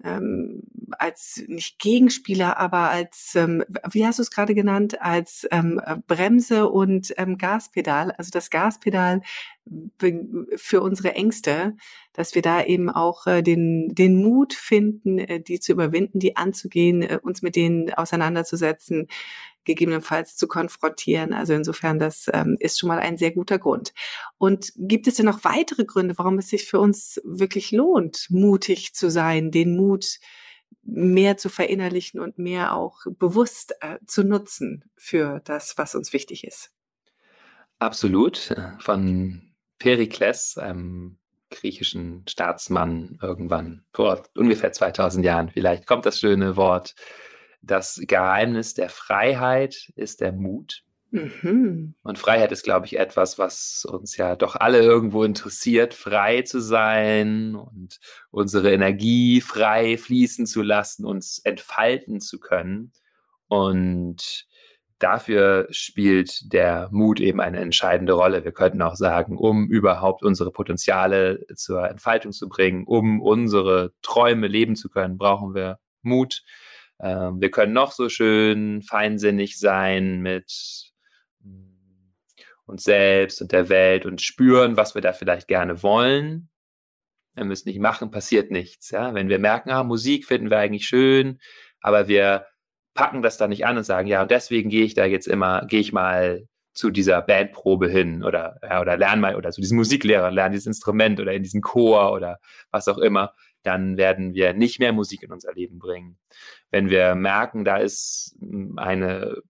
ähm, 0.04 0.64
als 0.92 1.44
nicht 1.48 1.80
Gegenspieler, 1.80 2.58
aber 2.58 2.90
als, 2.90 3.36
ähm, 3.36 3.64
wie 3.92 4.06
hast 4.06 4.20
du 4.20 4.24
es 4.24 4.32
gerade 4.32 4.56
genannt, 4.56 5.02
als 5.02 5.48
ähm, 5.52 5.82
Bremse 6.08 6.70
und 6.70 7.14
ähm, 7.18 7.38
Gaspedal, 7.38 8.12
also 8.12 8.30
das 8.32 8.50
Gaspedal 8.50 9.22
für 10.56 10.82
unsere 10.82 11.14
Ängste, 11.14 11.76
dass 12.14 12.34
wir 12.34 12.42
da 12.42 12.64
eben 12.64 12.90
auch 12.90 13.28
äh, 13.28 13.42
den, 13.42 13.94
den 13.94 14.22
Mut 14.22 14.54
finden, 14.54 15.20
äh, 15.20 15.42
die 15.42 15.60
zu 15.60 15.74
überwinden, 15.74 16.20
die 16.20 16.38
anzugehen, 16.38 17.02
äh, 17.02 17.20
uns 17.22 17.42
mit 17.42 17.56
denen 17.56 17.94
auseinanderzusetzen, 17.94 19.08
gegebenenfalls 19.70 20.36
zu 20.36 20.48
konfrontieren. 20.48 21.32
Also 21.32 21.54
insofern, 21.54 22.00
das 22.00 22.26
ähm, 22.34 22.58
ist 22.60 22.80
schon 22.80 22.88
mal 22.88 22.98
ein 22.98 23.18
sehr 23.18 23.32
guter 23.32 23.60
Grund. 23.60 23.94
Und 24.40 24.74
gibt 24.76 25.08
es 25.08 25.16
denn 25.16 25.28
noch 25.28 25.44
weitere 25.44 25.86
Gründe, 25.86 26.18
warum 26.18 26.40
es 26.40 26.50
sich 26.50 26.66
für 26.66 26.80
uns 26.80 27.22
wirklich 27.24 27.72
lohnt, 27.72 28.26
mutig 28.30 28.96
zu 28.96 29.12
sein, 29.12 29.52
den 29.52 29.78
Mut 29.78 30.18
mehr 30.82 31.38
zu 31.38 31.50
verinnerlichen 31.50 32.20
und 32.20 32.40
mehr 32.40 32.76
auch 32.76 33.02
bewusst 33.20 33.76
äh, 33.82 34.00
zu 34.08 34.24
nutzen 34.24 34.86
für 34.98 35.40
das, 35.44 35.78
was 35.78 35.94
uns 35.94 36.14
wichtig 36.14 36.44
ist? 36.44 36.72
Absolut. 37.78 38.56
Von 38.80 39.54
Perikles, 39.78 40.58
einem 40.58 41.18
griechischen 41.52 42.26
Staatsmann 42.28 43.20
irgendwann 43.22 43.84
vor 43.94 44.24
ungefähr 44.36 44.72
2000 44.72 45.24
Jahren. 45.24 45.50
Vielleicht 45.50 45.86
kommt 45.86 46.06
das 46.06 46.20
schöne 46.20 46.56
Wort 46.56 46.96
das 47.62 48.02
Geheimnis 48.08 48.74
der 48.74 48.90
Freiheit 48.90 49.92
ist 49.96 50.22
der 50.22 50.32
Mut. 50.32 50.84
Mhm. 51.12 51.96
Und 52.04 52.20
Freiheit 52.20 52.52
ist, 52.52 52.64
glaube 52.64 52.86
ich, 52.86 53.00
etwas, 53.00 53.40
was 53.40 53.86
uns 53.86 54.16
ja 54.18 54.36
doch 54.36 54.56
alle 54.56 54.82
irgendwo 54.82 55.24
interessiert, 55.24 55.94
frei 55.94 56.44
zu 56.44 56.62
sein 56.62 57.56
und 57.56 58.00
unsere 58.30 58.72
Energie 58.72 59.42
frei 59.42 59.98
fließen 59.98 60.46
zu 60.46 60.62
lassen, 60.62 61.06
uns 61.06 61.40
entfalten 61.40 62.22
zu 62.22 62.40
können. 62.40 62.92
Und 63.48 64.48
dafür 65.00 65.68
spielt 65.72 66.54
der 66.54 66.90
Mut 66.92 67.20
eben 67.20 67.42
eine 67.42 67.60
entscheidende 67.60 68.14
Rolle. 68.14 68.44
Wir 68.44 68.52
könnten 68.52 68.82
auch 68.84 68.96
sagen, 68.96 69.36
um 69.36 69.68
überhaupt 69.68 70.24
unsere 70.24 70.52
Potenziale 70.52 71.46
zur 71.56 71.90
Entfaltung 71.90 72.34
zu 72.34 72.48
bringen, 72.48 72.84
um 72.86 73.20
unsere 73.22 73.94
Träume 74.04 74.48
leben 74.48 74.76
zu 74.76 74.90
können, 74.90 75.18
brauchen 75.18 75.56
wir 75.56 75.80
Mut. 76.04 76.44
Ähm, 77.02 77.40
wir 77.42 77.52
können 77.52 77.74
noch 77.74 77.92
so 77.92 78.10
schön 78.10 78.82
feinsinnig 78.82 79.58
sein 79.60 80.22
mit 80.22 80.92
mm, 81.42 82.12
uns 82.66 82.84
selbst 82.84 83.42
und 83.42 83.52
der 83.52 83.70
Welt 83.70 84.06
und 84.06 84.22
spüren, 84.22 84.78
was 84.78 84.96
wir 84.96 85.02
da 85.02 85.14
vielleicht 85.14 85.48
gerne 85.48 85.82
wollen. 85.84 86.50
Wir 87.36 87.50
es 87.52 87.66
nicht 87.66 87.80
machen, 87.80 88.12
passiert 88.12 88.52
nichts. 88.52 88.92
Ja? 88.92 89.14
Wenn 89.14 89.30
wir 89.30 89.40
merken, 89.40 89.70
ah, 89.70 89.84
Musik 89.84 90.26
finden 90.26 90.50
wir 90.50 90.58
eigentlich 90.58 90.86
schön, 90.86 91.40
aber 91.80 92.10
wir 92.10 92.46
packen 92.94 93.22
das 93.22 93.38
da 93.38 93.48
nicht 93.48 93.66
an 93.66 93.78
und 93.78 93.86
sagen, 93.86 94.08
ja, 94.08 94.22
und 94.22 94.32
deswegen 94.32 94.70
gehe 94.70 94.84
ich 94.84 94.94
da 94.94 95.06
jetzt 95.06 95.28
immer, 95.28 95.66
gehe 95.68 95.80
ich 95.80 95.94
mal 95.94 96.48
zu 96.74 96.90
dieser 96.90 97.22
Bandprobe 97.22 97.90
hin 97.90 98.24
oder, 98.24 98.60
ja, 98.62 98.82
oder 98.82 98.98
lerne 98.98 99.22
mal 99.22 99.36
oder 99.36 99.52
zu 99.52 99.62
diesem 99.62 99.78
Musiklehrer, 99.78 100.32
lerne 100.32 100.52
dieses 100.52 100.68
Instrument 100.68 101.20
oder 101.20 101.34
in 101.34 101.44
diesen 101.44 101.62
Chor 101.62 102.12
oder 102.12 102.40
was 102.72 102.88
auch 102.88 102.98
immer 102.98 103.34
dann 103.64 103.98
werden 103.98 104.34
wir 104.34 104.54
nicht 104.54 104.80
mehr 104.80 104.94
Musik 104.94 105.24
in 105.24 105.32
unser 105.32 105.54
Leben 105.54 105.80
bringen. 105.80 106.18
Wenn 106.72 106.90
wir 106.90 107.16
merken, 107.16 107.66
da 107.66 107.78
ist 107.78 108.36
eine 108.78 109.42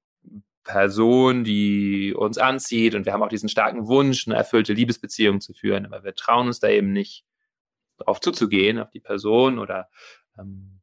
Person, 0.64 1.44
die 1.44 2.14
uns 2.16 2.38
anzieht 2.38 2.96
und 2.96 3.06
wir 3.06 3.14
haben 3.14 3.24
auch 3.24 3.30
diesen 3.30 3.50
starken 3.50 3.88
Wunsch, 3.88 4.28
eine 4.28 4.36
erfüllte 4.36 4.74
Liebesbeziehung 4.74 5.42
zu 5.42 5.54
führen, 5.54 5.86
aber 5.86 6.04
wir 6.04 6.14
trauen 6.14 6.48
uns 6.48 6.60
da 6.60 6.70
eben 6.70 6.92
nicht 6.92 7.26
drauf 7.98 8.22
zuzugehen, 8.22 8.80
auf 8.80 8.92
die 8.92 9.00
Person 9.00 9.60
oder 9.60 9.90
ähm, 10.38 10.80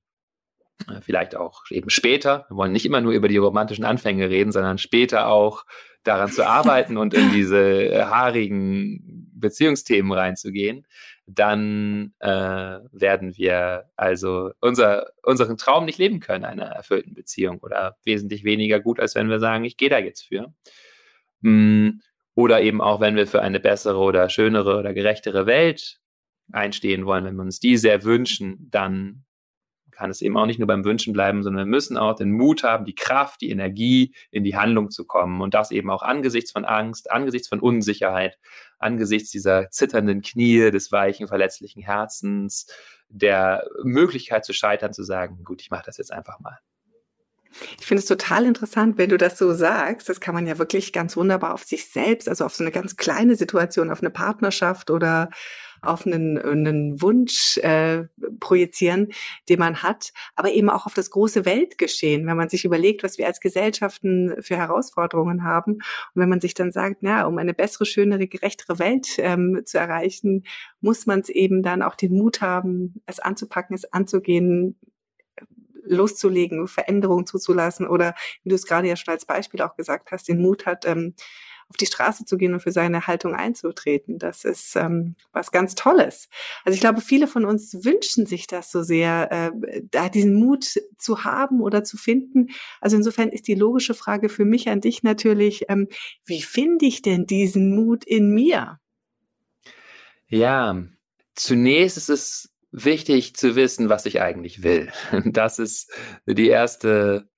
vielleicht 1.01 1.37
auch 1.37 1.63
eben 1.71 1.91
später. 1.91 2.47
Wir 2.49 2.57
wollen 2.57 2.73
nicht 2.73 2.85
immer 2.85 3.01
nur 3.01 3.13
über 3.13 3.29
die 3.29 3.37
romantischen 3.37 3.85
Anfänge 3.85 4.29
reden, 4.29 4.53
sondern 4.53 4.79
später 4.79 5.29
auch 5.29 5.65
daran 6.03 6.31
zu 6.31 6.47
arbeiten 6.47 6.97
und 6.97 7.15
in 7.15 7.33
diese 7.33 8.09
haarigen 8.11 9.26
Beziehungsthemen 9.39 10.13
reinzugehen 10.13 10.87
dann 11.27 12.15
äh, 12.21 12.29
werden 12.29 13.37
wir 13.37 13.91
also 13.97 14.53
unser, 14.61 15.11
unseren 15.23 15.57
Traum 15.57 15.85
nicht 15.85 15.99
leben 15.99 16.21
können, 16.21 16.45
einer 16.45 16.67
erfüllten 16.67 17.15
Beziehung 17.15 17.59
oder 17.59 17.97
wesentlich 18.05 18.45
weniger 18.45 18.81
gut, 18.81 19.01
als 19.01 19.17
wenn 19.17 19.29
wir 19.29 19.41
sagen, 19.41 19.65
ich 19.65 19.77
gehe 19.77 19.91
da 19.91 19.99
jetzt 19.99 20.23
für. 20.23 20.55
Mm, 21.41 22.01
oder 22.35 22.63
eben 22.63 22.81
auch, 22.81 23.01
wenn 23.01 23.17
wir 23.17 23.27
für 23.27 23.43
eine 23.43 23.61
bessere 23.61 23.99
oder 23.99 24.29
schönere 24.29 24.79
oder 24.79 24.95
gerechtere 24.95 25.47
Welt 25.47 25.99
einstehen 26.53 27.07
wollen, 27.07 27.25
wenn 27.25 27.37
wir 27.37 27.43
uns 27.43 27.61
die 27.61 27.77
sehr 27.77 28.05
wünschen, 28.05 28.69
dann 28.71 29.25
kann 29.97 30.11
es 30.11 30.21
eben 30.21 30.37
auch 30.37 30.47
nicht 30.47 30.59
nur 30.59 30.69
beim 30.69 30.85
Wünschen 30.85 31.13
bleiben, 31.13 31.43
sondern 31.43 31.67
wir 31.67 31.71
müssen 31.71 31.97
auch 31.97 32.15
den 32.15 32.33
Mut 32.33 32.63
haben, 32.63 32.85
die 32.85 32.95
Kraft, 32.95 33.41
die 33.41 33.51
Energie 33.51 34.15
in 34.31 34.45
die 34.45 34.57
Handlung 34.57 34.91
zu 34.91 35.07
kommen. 35.07 35.41
Und 35.41 35.55
das 35.55 35.71
eben 35.71 35.91
auch 35.91 36.03
angesichts 36.03 36.53
von 36.53 36.65
Angst, 36.67 37.11
angesichts 37.11 37.49
von 37.49 37.61
Unsicherheit, 37.61 38.39
angesichts 38.79 39.31
dieser 39.31 39.71
zitternden 39.71 40.21
Knie, 40.21 40.71
des 40.71 40.93
weichen, 40.93 41.29
verletzlichen 41.29 41.83
Herzens, 41.83 42.67
der 43.09 43.67
Möglichkeit 43.83 44.45
zu 44.45 44.53
scheitern, 44.53 44.93
zu 44.93 45.03
sagen, 45.03 45.43
gut, 45.45 45.63
ich 45.63 45.71
mache 45.71 45.85
das 45.87 45.97
jetzt 45.97 46.13
einfach 46.13 46.41
mal. 46.41 46.59
Ich 47.81 47.87
finde 47.87 48.01
es 48.01 48.07
total 48.07 48.45
interessant, 48.45 48.99
wenn 48.99 49.09
du 49.09 49.17
das 49.17 49.39
so 49.39 49.55
sagst. 49.55 50.11
Das 50.11 50.21
kann 50.21 50.35
man 50.35 50.47
ja 50.47 50.59
wirklich 50.59 50.93
ganz 50.93 51.17
wunderbar 51.17 51.55
auf 51.55 51.65
sich 51.65 51.91
selbst, 51.91 52.29
also 52.29 52.45
auf 52.45 52.55
so 52.55 52.63
eine 52.63 52.71
ganz 52.71 52.97
kleine 52.97 53.35
Situation, 53.35 53.91
auf 53.91 54.03
eine 54.03 54.11
Partnerschaft 54.11 54.91
oder 54.91 55.31
auf 55.83 56.07
einen, 56.07 56.39
einen 56.39 57.01
Wunsch 57.03 57.59
äh, 57.59 58.05
projizieren, 58.41 59.09
den 59.49 59.59
man 59.59 59.83
hat, 59.83 60.13
aber 60.35 60.53
eben 60.53 60.71
auch 60.71 60.87
auf 60.87 60.95
das 60.95 61.11
große 61.11 61.45
Weltgeschehen, 61.45 62.27
wenn 62.27 62.37
man 62.37 62.49
sich 62.49 62.65
überlegt, 62.65 63.03
was 63.03 63.19
wir 63.19 63.27
als 63.27 63.41
Gesellschaften 63.41 64.35
für 64.41 64.57
Herausforderungen 64.57 65.45
haben. 65.45 65.75
Und 65.75 65.83
wenn 66.15 66.29
man 66.29 66.41
sich 66.41 66.55
dann 66.55 66.73
sagt, 66.73 66.99
na, 67.01 67.27
um 67.27 67.39
eine 67.39 67.55
bessere, 67.55 67.87
schönere, 67.87 68.27
gerechtere 68.27 68.79
Welt 68.79 69.17
ähm, 69.19 69.63
zu 69.65 69.79
erreichen, 69.79 70.45
muss 70.81 71.07
man 71.07 71.21
es 71.21 71.29
eben 71.29 71.63
dann 71.63 71.83
auch 71.83 71.95
den 71.95 72.13
Mut 72.13 72.41
haben, 72.41 73.03
es 73.07 73.19
anzupacken, 73.19 73.75
es 73.75 73.93
anzugehen, 73.93 74.77
loszulegen, 75.89 76.69
Veränderungen 76.69 77.27
zuzulassen 77.27 77.87
oder 77.87 78.15
wie 78.43 78.51
du 78.51 78.55
es 78.55 78.67
gerade 78.67 78.89
ja 78.89 78.97
schon 78.97 79.13
als 79.13 79.25
Beispiel 79.25 79.63
auch 79.63 79.77
gesagt 79.77 80.11
hast, 80.13 80.29
den 80.29 80.41
Mut 80.41 80.67
hat, 80.67 80.87
ähm, 80.87 81.15
auf 81.69 81.77
die 81.77 81.87
Straße 81.87 82.25
zu 82.25 82.37
gehen 82.37 82.55
und 82.55 82.61
für 82.61 82.71
seine 82.71 83.07
Haltung 83.07 83.35
einzutreten. 83.35 84.19
Das 84.19 84.45
ist 84.45 84.77
ähm, 84.77 85.17
was 85.33 85.51
ganz 85.51 85.75
Tolles. 85.75 86.29
Also 86.65 86.75
ich 86.75 86.81
glaube, 86.81 87.01
viele 87.01 87.27
von 87.27 87.45
uns 87.45 87.85
wünschen 87.85 88.27
sich 88.27 88.47
das 88.47 88.71
so 88.71 88.83
sehr, 88.83 89.33
äh, 89.33 89.83
da 89.91 90.09
diesen 90.09 90.35
Mut 90.35 90.81
zu 90.97 91.25
haben 91.25 91.61
oder 91.61 91.83
zu 91.83 91.97
finden. 91.97 92.49
Also 92.81 92.97
insofern 92.97 93.31
ist 93.31 93.49
die 93.49 93.55
logische 93.55 93.95
Frage 93.95 94.29
für 94.29 94.45
mich 94.45 94.69
an 94.69 94.81
dich 94.81 95.03
natürlich, 95.03 95.65
ähm, 95.69 95.89
wie 96.25 96.43
finde 96.43 96.87
ich 96.87 97.03
denn 97.03 97.27
diesen 97.27 97.75
Mut 97.75 98.05
in 98.05 98.33
mir? 98.33 98.79
Ja, 100.29 100.83
zunächst 101.35 101.97
ist 101.97 102.11
es 102.11 102.56
wichtig 102.77 103.35
zu 103.35 103.57
wissen, 103.57 103.89
was 103.89 104.07
ich 104.07 104.21
eigentlich 104.21 104.63
will. 104.63 104.93
Das 105.25 105.59
ist 105.59 105.93
die 106.27 106.49
erste, 106.49 107.29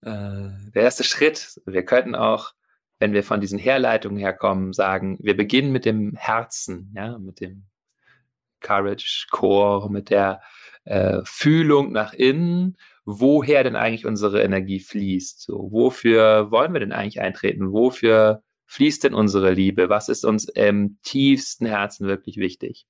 äh, 0.00 0.48
der 0.74 0.82
erste 0.82 1.04
Schritt. 1.04 1.60
Wir 1.66 1.84
könnten 1.84 2.14
auch, 2.14 2.52
wenn 2.98 3.12
wir 3.12 3.22
von 3.22 3.40
diesen 3.40 3.58
Herleitungen 3.58 4.18
herkommen, 4.18 4.72
sagen, 4.72 5.18
wir 5.20 5.36
beginnen 5.36 5.70
mit 5.72 5.84
dem 5.84 6.14
Herzen, 6.16 6.92
ja, 6.96 7.18
mit 7.18 7.40
dem 7.40 7.66
Courage 8.60 9.26
Core, 9.30 9.90
mit 9.90 10.10
der 10.10 10.40
äh, 10.84 11.20
Fühlung 11.24 11.92
nach 11.92 12.14
innen, 12.14 12.76
woher 13.04 13.62
denn 13.62 13.76
eigentlich 13.76 14.06
unsere 14.06 14.42
Energie 14.42 14.80
fließt. 14.80 15.42
So, 15.42 15.68
wofür 15.70 16.50
wollen 16.50 16.72
wir 16.72 16.80
denn 16.80 16.92
eigentlich 16.92 17.20
eintreten? 17.20 17.72
Wofür 17.72 18.42
fließt 18.66 19.04
denn 19.04 19.14
unsere 19.14 19.52
Liebe? 19.52 19.90
Was 19.90 20.08
ist 20.08 20.24
uns 20.24 20.48
im 20.48 20.98
tiefsten 21.02 21.66
Herzen 21.66 22.08
wirklich 22.08 22.38
wichtig? 22.38 22.86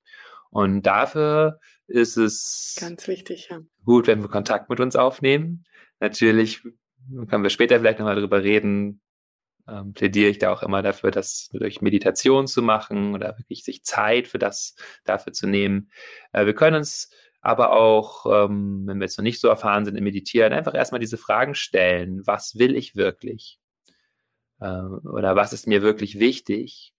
Und 0.49 0.83
dafür 0.83 1.59
ist 1.87 2.17
es 2.17 2.75
ganz 2.79 3.07
wichtig, 3.07 3.49
ja. 3.49 3.59
gut, 3.85 4.07
wenn 4.07 4.21
wir 4.21 4.29
Kontakt 4.29 4.69
mit 4.69 4.79
uns 4.79 4.95
aufnehmen. 4.95 5.65
Natürlich 5.99 6.61
können 7.27 7.43
wir 7.43 7.49
später 7.49 7.79
vielleicht 7.79 7.99
nochmal 7.99 8.15
drüber 8.15 8.43
reden, 8.43 9.01
ähm, 9.67 9.93
plädiere 9.93 10.29
ich 10.29 10.39
da 10.39 10.51
auch 10.51 10.63
immer 10.63 10.81
dafür, 10.81 11.11
das 11.11 11.49
durch 11.51 11.81
Meditation 11.81 12.47
zu 12.47 12.61
machen 12.61 13.13
oder 13.13 13.37
wirklich 13.37 13.63
sich 13.63 13.83
Zeit 13.83 14.27
für 14.27 14.39
das 14.39 14.75
dafür 15.03 15.33
zu 15.33 15.47
nehmen. 15.47 15.91
Äh, 16.31 16.45
wir 16.45 16.55
können 16.55 16.77
uns 16.77 17.11
aber 17.41 17.71
auch, 17.73 18.25
ähm, 18.25 18.83
wenn 18.85 18.97
wir 18.99 19.05
jetzt 19.05 19.17
noch 19.17 19.23
nicht 19.23 19.39
so 19.39 19.47
erfahren 19.47 19.85
sind 19.85 19.95
im 19.95 20.03
Meditieren, 20.03 20.53
einfach 20.53 20.73
erstmal 20.73 20.99
diese 20.99 21.17
Fragen 21.17 21.55
stellen. 21.55 22.21
Was 22.25 22.57
will 22.57 22.75
ich 22.75 22.95
wirklich? 22.95 23.59
Äh, 24.59 24.65
oder 24.65 25.35
was 25.35 25.53
ist 25.53 25.67
mir 25.67 25.81
wirklich 25.81 26.19
wichtig? 26.19 26.93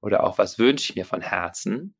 Oder 0.00 0.24
auch, 0.24 0.38
was 0.38 0.58
wünsche 0.58 0.90
ich 0.90 0.96
mir 0.96 1.04
von 1.06 1.22
Herzen? 1.22 1.94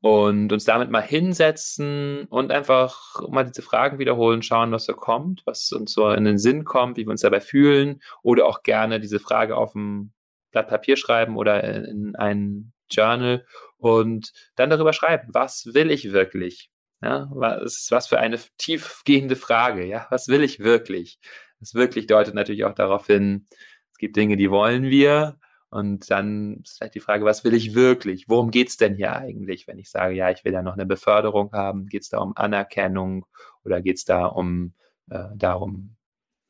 Und 0.00 0.52
uns 0.52 0.64
damit 0.64 0.90
mal 0.90 1.02
hinsetzen 1.02 2.24
und 2.30 2.50
einfach 2.50 3.20
mal 3.28 3.44
diese 3.44 3.62
Fragen 3.62 3.98
wiederholen, 3.98 4.42
schauen, 4.42 4.72
was 4.72 4.86
so 4.86 4.94
kommt, 4.94 5.42
was 5.44 5.70
uns 5.72 5.92
so 5.92 6.10
in 6.10 6.24
den 6.24 6.38
Sinn 6.38 6.64
kommt, 6.64 6.96
wie 6.96 7.04
wir 7.04 7.10
uns 7.10 7.20
dabei 7.20 7.40
fühlen 7.40 8.00
oder 8.22 8.46
auch 8.46 8.62
gerne 8.62 9.00
diese 9.00 9.20
Frage 9.20 9.56
auf 9.56 9.74
ein 9.74 10.12
Blatt 10.52 10.68
Papier 10.68 10.96
schreiben 10.96 11.36
oder 11.36 11.62
in 11.62 12.16
ein 12.16 12.72
Journal 12.90 13.46
und 13.76 14.32
dann 14.56 14.70
darüber 14.70 14.92
schreiben, 14.92 15.28
was 15.32 15.70
will 15.74 15.90
ich 15.90 16.12
wirklich? 16.12 16.70
Ja, 17.02 17.28
was, 17.32 17.88
was 17.90 18.08
für 18.08 18.18
eine 18.18 18.38
tiefgehende 18.58 19.36
Frage, 19.36 19.86
ja, 19.86 20.06
was 20.10 20.28
will 20.28 20.42
ich 20.42 20.60
wirklich? 20.60 21.18
Das 21.58 21.74
wirklich 21.74 22.06
deutet 22.06 22.34
natürlich 22.34 22.64
auch 22.64 22.74
darauf 22.74 23.06
hin, 23.06 23.46
es 23.92 23.98
gibt 23.98 24.16
Dinge, 24.16 24.36
die 24.36 24.50
wollen 24.50 24.84
wir, 24.84 25.38
und 25.70 26.10
dann 26.10 26.60
ist 26.64 26.78
vielleicht 26.78 26.94
die 26.96 27.00
Frage, 27.00 27.24
was 27.24 27.44
will 27.44 27.54
ich 27.54 27.74
wirklich? 27.74 28.28
Worum 28.28 28.50
geht's 28.50 28.76
denn 28.76 28.96
hier 28.96 29.14
eigentlich, 29.14 29.68
wenn 29.68 29.78
ich 29.78 29.90
sage, 29.90 30.14
ja, 30.14 30.30
ich 30.30 30.44
will 30.44 30.52
ja 30.52 30.62
noch 30.62 30.74
eine 30.74 30.86
Beförderung 30.86 31.52
haben? 31.52 31.86
Geht's 31.86 32.08
da 32.08 32.18
um 32.18 32.36
Anerkennung 32.36 33.26
oder 33.64 33.80
geht's 33.80 34.04
da 34.04 34.26
um 34.26 34.74
äh, 35.10 35.28
darum, 35.36 35.96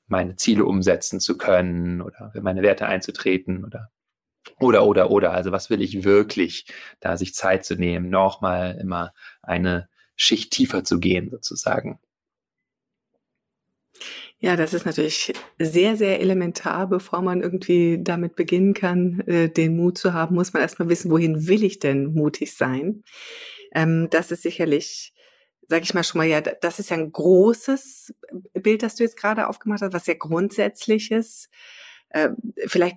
meine 0.07 0.37
Ziele 0.37 0.65
umsetzen 0.65 1.21
zu 1.21 1.37
können 1.39 2.01
oder 2.03 2.31
für 2.33 2.41
meine 2.43 2.63
Werte 2.63 2.87
einzutreten 2.87 3.65
oder 3.65 3.91
oder 4.59 4.87
oder 4.87 5.11
oder. 5.11 5.33
Also 5.33 5.53
was 5.53 5.71
will 5.71 5.83
ich 5.83 6.05
wirklich, 6.05 6.67
da 7.01 7.17
sich 7.17 7.35
Zeit 7.35 7.65
zu 7.65 7.77
nehmen, 7.77 8.11
nochmal 8.11 8.79
immer 8.81 9.13
eine 9.43 9.89
Schicht 10.17 10.53
tiefer 10.53 10.85
zu 10.85 10.99
gehen 11.01 11.31
sozusagen. 11.31 11.99
Ja, 14.43 14.57
das 14.57 14.73
ist 14.73 14.87
natürlich 14.87 15.35
sehr, 15.59 15.97
sehr 15.97 16.21
elementar. 16.21 16.89
Bevor 16.89 17.21
man 17.21 17.43
irgendwie 17.43 17.99
damit 18.03 18.37
beginnen 18.37 18.73
kann, 18.73 19.21
äh, 19.27 19.51
den 19.51 19.77
Mut 19.77 19.99
zu 19.99 20.15
haben, 20.15 20.35
muss 20.35 20.53
man 20.55 20.63
erstmal 20.63 20.89
wissen, 20.89 21.11
wohin 21.11 21.47
will 21.47 21.63
ich 21.63 21.79
denn 21.79 22.15
mutig 22.15 22.57
sein? 22.57 23.05
Ähm, 23.75 24.09
das 24.11 24.31
ist 24.31 24.43
sicherlich, 24.43 25.13
sage 25.69 25.85
ich 25.85 25.93
mal 25.95 26.05
schon 26.05 26.21
mal, 26.21 26.27
ja, 26.27 26.41
das 26.41 26.79
ist 26.79 26.91
ja 26.91 26.97
ein 26.97 27.13
großes 27.13 28.15
Bild, 28.55 28.83
das 28.83 28.97
du 28.97 29.05
jetzt 29.05 29.19
gerade 29.19 29.47
aufgemacht 29.47 29.83
hast, 29.83 29.93
was 29.93 30.07
sehr 30.07 30.17
grundsätzlich 30.17 31.11
ist. 31.11 31.51
Ähm, 32.15 32.37
vielleicht 32.67 32.97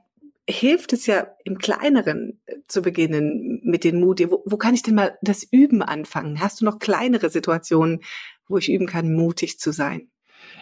hilft 0.49 0.93
es 0.93 1.07
ja 1.07 1.27
im 1.43 1.57
Kleineren 1.57 2.41
äh, 2.45 2.55
zu 2.69 2.81
beginnen 2.81 3.59
mit 3.63 3.83
den 3.83 3.99
Mut. 3.99 4.21
Wo, 4.31 4.43
wo 4.45 4.57
kann 4.57 4.75
ich 4.75 4.83
denn 4.83 4.95
mal 4.95 5.17
das 5.21 5.43
Üben 5.43 5.81
anfangen? 5.81 6.39
Hast 6.39 6.61
du 6.61 6.65
noch 6.65 6.79
kleinere 6.79 7.29
Situationen, 7.29 8.01
wo 8.47 8.57
ich 8.57 8.71
üben 8.71 8.87
kann, 8.87 9.13
mutig 9.13 9.59
zu 9.59 9.73
sein? 9.73 10.09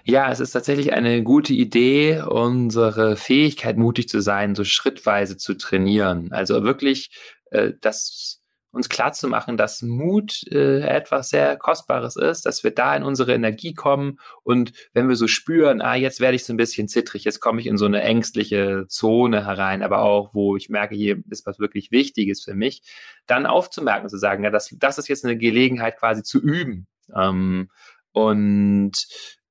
Ja, 0.03 0.31
es 0.31 0.39
ist 0.39 0.51
tatsächlich 0.51 0.93
eine 0.93 1.23
gute 1.23 1.53
Idee, 1.53 2.21
unsere 2.21 3.15
Fähigkeit, 3.15 3.77
mutig 3.77 4.09
zu 4.09 4.21
sein, 4.21 4.55
so 4.55 4.63
schrittweise 4.63 5.37
zu 5.37 5.55
trainieren. 5.55 6.31
Also 6.31 6.63
wirklich 6.63 7.11
äh, 7.51 7.73
das 7.81 8.41
uns 8.71 8.87
klar 8.87 9.11
zu 9.11 9.27
machen, 9.27 9.57
dass 9.57 9.81
Mut 9.81 10.43
äh, 10.49 10.79
etwas 10.81 11.29
sehr 11.29 11.57
Kostbares 11.57 12.15
ist, 12.15 12.45
dass 12.45 12.63
wir 12.63 12.71
da 12.71 12.95
in 12.95 13.03
unsere 13.03 13.33
Energie 13.33 13.73
kommen 13.73 14.19
und 14.43 14.71
wenn 14.93 15.09
wir 15.09 15.15
so 15.15 15.27
spüren, 15.27 15.81
ah, 15.81 15.95
jetzt 15.95 16.21
werde 16.21 16.35
ich 16.35 16.45
so 16.45 16.53
ein 16.53 16.57
bisschen 16.57 16.87
zittrig, 16.87 17.25
jetzt 17.25 17.41
komme 17.41 17.59
ich 17.59 17.67
in 17.67 17.77
so 17.77 17.85
eine 17.85 18.01
ängstliche 18.01 18.85
Zone 18.87 19.45
herein, 19.45 19.83
aber 19.83 20.01
auch, 20.01 20.33
wo 20.33 20.55
ich 20.55 20.69
merke, 20.69 20.95
hier 20.95 21.21
ist 21.29 21.45
was 21.45 21.59
wirklich 21.59 21.91
Wichtiges 21.91 22.43
für 22.43 22.53
mich, 22.53 22.81
dann 23.27 23.45
aufzumerken, 23.45 24.09
zu 24.09 24.17
sagen, 24.17 24.43
ja, 24.43 24.49
das, 24.49 24.73
das 24.77 24.97
ist 24.97 25.09
jetzt 25.09 25.25
eine 25.25 25.37
Gelegenheit 25.37 25.97
quasi 25.97 26.23
zu 26.23 26.39
üben. 26.39 26.87
Ähm, 27.13 27.69
und 28.13 28.93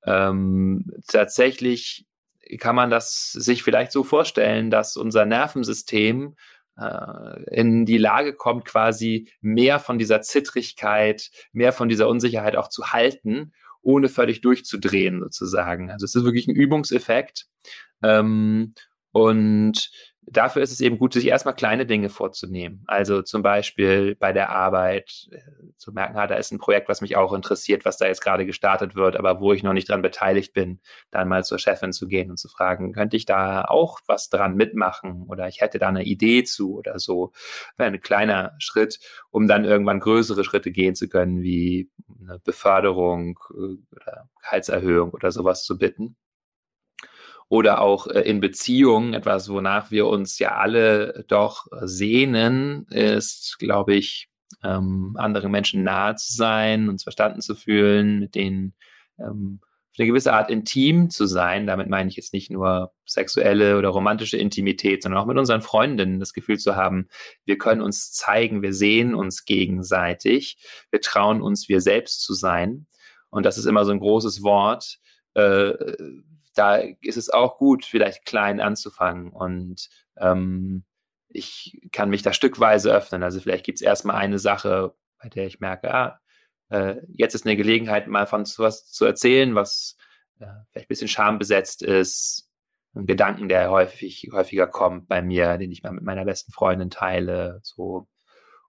ähm, 0.05 0.91
tatsächlich 1.07 2.07
kann 2.59 2.75
man 2.75 2.91
das 2.91 3.33
sich 3.33 3.63
vielleicht 3.63 3.93
so 3.93 4.03
vorstellen, 4.03 4.71
dass 4.71 4.97
unser 4.97 5.25
Nervensystem 5.25 6.37
äh, 6.77 7.43
in 7.51 7.87
die 7.87 7.99
Lage 7.99 8.35
kommt, 8.35 8.65
quasi 8.65 9.31
mehr 9.41 9.79
von 9.79 9.99
dieser 9.99 10.23
Zittrigkeit, 10.23 11.31
mehr 11.53 11.73
von 11.73 11.89
dieser 11.89 12.09
Unsicherheit 12.09 12.57
auch 12.57 12.69
zu 12.69 12.93
halten, 12.93 13.53
ohne 13.83 14.09
völlig 14.09 14.41
durchzudrehen 14.41 15.21
sozusagen. 15.21 15.91
Also 15.91 16.05
es 16.05 16.15
ist 16.15 16.25
wirklich 16.25 16.49
ein 16.49 16.57
Übungseffekt. 16.57 17.47
Ähm, 18.03 18.75
und 19.13 19.91
dafür 20.27 20.63
ist 20.63 20.73
es 20.73 20.81
eben 20.81 20.99
gut, 20.99 21.13
sich 21.13 21.27
erstmal 21.27 21.55
kleine 21.55 21.87
Dinge 21.87 22.09
vorzunehmen. 22.09 22.83
Also 22.87 23.23
zum 23.23 23.43
Beispiel 23.43 24.15
bei 24.17 24.33
der 24.33 24.51
Arbeit 24.51 25.29
äh, 25.31 25.39
zu 25.77 25.93
merken, 25.93 26.17
ah, 26.17 26.27
da 26.27 26.37
ist 26.37 26.53
ein 26.53 26.59
Projekt, 26.59 26.89
was 26.89 27.01
mich 27.01 27.17
auch 27.17 27.33
interessiert, 27.33 27.85
was 27.85 27.97
da 27.97 28.07
jetzt 28.07 28.23
gerade 28.23 28.47
gestartet 28.47 28.95
wird, 28.95 29.17
aber 29.17 29.41
wo 29.41 29.53
ich 29.53 29.63
noch 29.63 29.73
nicht 29.73 29.89
dran 29.89 30.03
beteiligt 30.03 30.53
bin, 30.53 30.81
dann 31.11 31.29
mal 31.29 31.45
zur 31.45 31.59
Chefin 31.59 31.93
zu 31.93 32.07
gehen 32.07 32.31
und 32.31 32.39
zu 32.39 32.49
fragen, 32.49 32.93
könnte 32.93 33.17
ich 33.17 33.25
da 33.25 33.65
auch 33.65 34.01
was 34.07 34.29
dran 34.29 34.55
mitmachen 34.55 35.25
oder 35.29 35.49
ich 35.49 35.61
hätte 35.61 35.79
da 35.79 35.89
eine 35.89 36.05
Idee 36.05 36.45
zu 36.45 36.77
oder 36.77 36.99
so. 36.99 37.33
Wäre 37.77 37.91
ein 37.91 38.01
kleiner 38.01 38.55
Schritt, 38.59 39.01
um 39.31 39.49
dann 39.49 39.65
irgendwann 39.65 40.01
größere 40.01 40.45
Schritte 40.45 40.71
gehen 40.71 40.95
zu 40.95 41.09
können, 41.09 41.43
wie 41.43 41.91
eine 42.21 42.39
Beförderung 42.41 43.39
äh, 43.51 43.95
oder 43.95 44.29
Gehaltserhöhung 44.43 45.11
oder 45.11 45.31
sowas 45.33 45.65
zu 45.65 45.79
bitten 45.79 46.17
oder 47.51 47.81
auch 47.81 48.07
äh, 48.07 48.21
in 48.21 48.41
Beziehungen, 48.41 49.13
etwas, 49.13 49.51
wonach 49.51 49.91
wir 49.91 50.07
uns 50.07 50.39
ja 50.39 50.57
alle 50.57 51.25
doch 51.29 51.67
sehnen, 51.83 52.87
ist, 52.91 53.59
glaube 53.59 53.95
ich, 53.97 54.29
ähm, 54.63 55.17
anderen 55.19 55.51
Menschen 55.51 55.83
nahe 55.83 56.15
zu 56.15 56.33
sein, 56.33 56.89
uns 56.89 57.03
verstanden 57.03 57.41
zu 57.41 57.57
fühlen, 57.57 58.21
mit 58.21 58.37
denen 58.37 58.75
ähm, 59.19 59.59
auf 59.63 59.99
eine 59.99 60.07
gewisse 60.07 60.33
Art 60.33 60.49
intim 60.49 61.11
zu 61.11 61.27
sein. 61.27 61.67
Damit 61.67 61.89
meine 61.89 62.09
ich 62.09 62.15
jetzt 62.15 62.33
nicht 62.33 62.53
nur 62.53 62.93
sexuelle 63.05 63.79
oder 63.79 63.89
romantische 63.89 64.37
Intimität, 64.37 65.03
sondern 65.03 65.21
auch 65.21 65.27
mit 65.27 65.37
unseren 65.37 65.61
Freundinnen 65.61 66.21
das 66.21 66.33
Gefühl 66.33 66.59
zu 66.59 66.77
haben, 66.77 67.09
wir 67.47 67.59
können 67.59 67.81
uns 67.81 68.13
zeigen, 68.13 68.63
wir 68.63 68.73
sehen 68.73 69.13
uns 69.13 69.45
gegenseitig, 69.45 70.57
wir 70.93 71.01
trauen 71.01 71.43
uns, 71.43 71.69
wir 71.69 71.81
selbst 71.81 72.23
zu 72.23 72.33
sein. 72.33 72.87
Und 73.29 73.45
das 73.45 73.59
ist 73.59 73.65
immer 73.67 73.85
so 73.85 73.91
ein 73.91 73.99
großes 73.99 74.45
Wort, 74.45 75.01
äh, 75.35 75.73
da 76.55 76.77
ist 76.77 77.17
es 77.17 77.31
auch 77.31 77.57
gut, 77.57 77.85
vielleicht 77.85 78.25
klein 78.25 78.61
anzufangen 78.61 79.31
und 79.31 79.89
ähm, 80.19 80.85
ich 81.29 81.81
kann 81.93 82.11
mich 82.11 82.23
da 82.23 82.33
stückweise 82.33 82.93
öffnen. 82.93 83.23
Also 83.23 83.41
vielleicht 83.41 83.65
gibt 83.65 83.79
es 83.79 83.83
erstmal 83.83 84.17
eine 84.17 84.39
Sache, 84.39 84.95
bei 85.23 85.29
der 85.29 85.47
ich 85.47 85.61
merke, 85.61 85.95
ah, 85.95 86.21
äh, 86.71 86.97
jetzt 87.09 87.35
ist 87.35 87.47
eine 87.47 87.57
Gelegenheit, 87.57 88.09
mal 88.09 88.27
von 88.27 88.45
was 88.59 88.91
zu 88.91 89.05
erzählen, 89.05 89.55
was 89.55 89.97
äh, 90.41 90.47
vielleicht 90.71 90.87
ein 90.87 90.89
bisschen 90.89 91.09
schambesetzt 91.09 91.83
ist. 91.83 92.49
Ein 92.95 93.07
Gedanken, 93.07 93.49
der 93.49 93.71
häufig, 93.71 94.29
häufiger 94.33 94.67
kommt 94.67 95.07
bei 95.09 95.23
mir, 95.23 95.59
den 95.59 95.71
ich 95.71 95.83
mal 95.85 95.93
mit 95.93 96.03
meiner 96.03 96.25
besten 96.25 96.51
Freundin 96.51 96.91
teile, 96.91 97.61
so, 97.63 98.09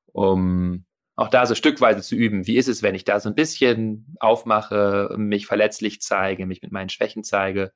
um 0.05 0.85
auch 1.21 1.29
da 1.29 1.45
so 1.45 1.55
stückweise 1.55 2.01
zu 2.01 2.15
üben. 2.15 2.47
Wie 2.47 2.57
ist 2.57 2.67
es, 2.67 2.83
wenn 2.83 2.95
ich 2.95 3.05
da 3.05 3.19
so 3.19 3.29
ein 3.29 3.35
bisschen 3.35 4.15
aufmache, 4.19 5.13
mich 5.17 5.45
verletzlich 5.45 6.01
zeige, 6.01 6.45
mich 6.45 6.61
mit 6.61 6.71
meinen 6.71 6.89
Schwächen 6.89 7.23
zeige? 7.23 7.71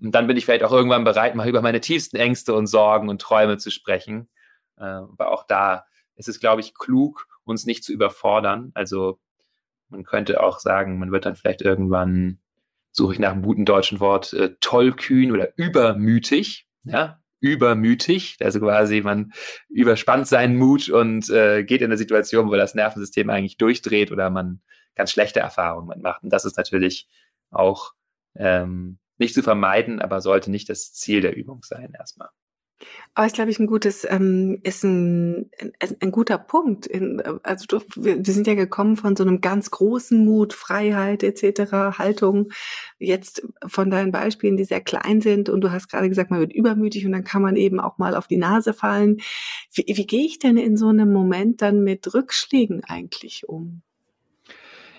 Und 0.00 0.14
dann 0.14 0.26
bin 0.26 0.36
ich 0.36 0.44
vielleicht 0.44 0.64
auch 0.64 0.72
irgendwann 0.72 1.04
bereit, 1.04 1.34
mal 1.34 1.48
über 1.48 1.62
meine 1.62 1.80
tiefsten 1.80 2.16
Ängste 2.16 2.54
und 2.54 2.66
Sorgen 2.66 3.08
und 3.08 3.20
Träume 3.20 3.56
zu 3.56 3.70
sprechen. 3.70 4.28
Äh, 4.76 4.84
aber 4.84 5.30
auch 5.30 5.46
da 5.46 5.86
ist 6.16 6.28
es, 6.28 6.40
glaube 6.40 6.60
ich, 6.60 6.74
klug, 6.74 7.26
uns 7.44 7.66
nicht 7.66 7.84
zu 7.84 7.92
überfordern. 7.92 8.70
Also 8.74 9.18
man 9.88 10.04
könnte 10.04 10.42
auch 10.42 10.58
sagen, 10.58 10.98
man 10.98 11.12
wird 11.12 11.26
dann 11.26 11.36
vielleicht 11.36 11.62
irgendwann, 11.62 12.38
suche 12.92 13.14
ich 13.14 13.18
nach 13.18 13.32
einem 13.32 13.42
guten 13.42 13.64
deutschen 13.64 14.00
Wort, 14.00 14.32
äh, 14.32 14.54
tollkühn 14.60 15.32
oder 15.32 15.56
übermütig. 15.56 16.66
Ja, 16.82 17.20
übermütig. 17.44 18.36
Also 18.40 18.58
quasi 18.58 19.02
man 19.02 19.32
überspannt 19.68 20.26
seinen 20.26 20.56
Mut 20.56 20.88
und 20.88 21.28
äh, 21.28 21.62
geht 21.62 21.82
in 21.82 21.86
eine 21.86 21.98
Situation, 21.98 22.48
wo 22.48 22.56
das 22.56 22.74
Nervensystem 22.74 23.28
eigentlich 23.28 23.58
durchdreht 23.58 24.10
oder 24.10 24.30
man 24.30 24.62
ganz 24.94 25.10
schlechte 25.10 25.40
Erfahrungen 25.40 26.00
macht. 26.00 26.22
Und 26.22 26.32
das 26.32 26.46
ist 26.46 26.56
natürlich 26.56 27.06
auch 27.50 27.92
ähm, 28.34 28.98
nicht 29.18 29.34
zu 29.34 29.42
vermeiden, 29.42 30.00
aber 30.00 30.22
sollte 30.22 30.50
nicht 30.50 30.70
das 30.70 30.94
Ziel 30.94 31.20
der 31.20 31.36
Übung 31.36 31.62
sein 31.62 31.92
erstmal. 31.96 32.30
Aber 33.14 33.26
ist, 33.26 33.36
glaube 33.36 33.50
ich, 33.50 33.58
ein 33.58 33.66
gutes, 33.66 34.06
ähm, 34.08 34.60
ist 34.64 34.82
ein, 34.82 35.50
ein, 35.60 35.96
ein 36.00 36.10
guter 36.10 36.36
Punkt. 36.38 36.86
In, 36.86 37.22
also 37.42 37.66
du, 37.66 37.80
wir, 37.94 38.26
wir 38.26 38.34
sind 38.34 38.46
ja 38.46 38.54
gekommen 38.54 38.96
von 38.96 39.14
so 39.14 39.22
einem 39.22 39.40
ganz 39.40 39.70
großen 39.70 40.24
Mut, 40.24 40.52
Freiheit 40.52 41.22
etc., 41.22 41.98
Haltung, 41.98 42.50
jetzt 42.98 43.46
von 43.66 43.90
deinen 43.90 44.10
Beispielen, 44.10 44.56
die 44.56 44.64
sehr 44.64 44.80
klein 44.80 45.20
sind 45.20 45.48
und 45.48 45.60
du 45.60 45.70
hast 45.70 45.88
gerade 45.88 46.08
gesagt, 46.08 46.30
man 46.30 46.40
wird 46.40 46.52
übermütig 46.52 47.06
und 47.06 47.12
dann 47.12 47.24
kann 47.24 47.42
man 47.42 47.56
eben 47.56 47.80
auch 47.80 47.98
mal 47.98 48.16
auf 48.16 48.26
die 48.26 48.36
Nase 48.36 48.74
fallen. 48.74 49.18
Wie, 49.72 49.84
wie 49.86 50.06
gehe 50.06 50.26
ich 50.26 50.38
denn 50.38 50.56
in 50.56 50.76
so 50.76 50.88
einem 50.88 51.12
Moment 51.12 51.62
dann 51.62 51.84
mit 51.84 52.12
Rückschlägen 52.14 52.82
eigentlich 52.84 53.48
um? 53.48 53.82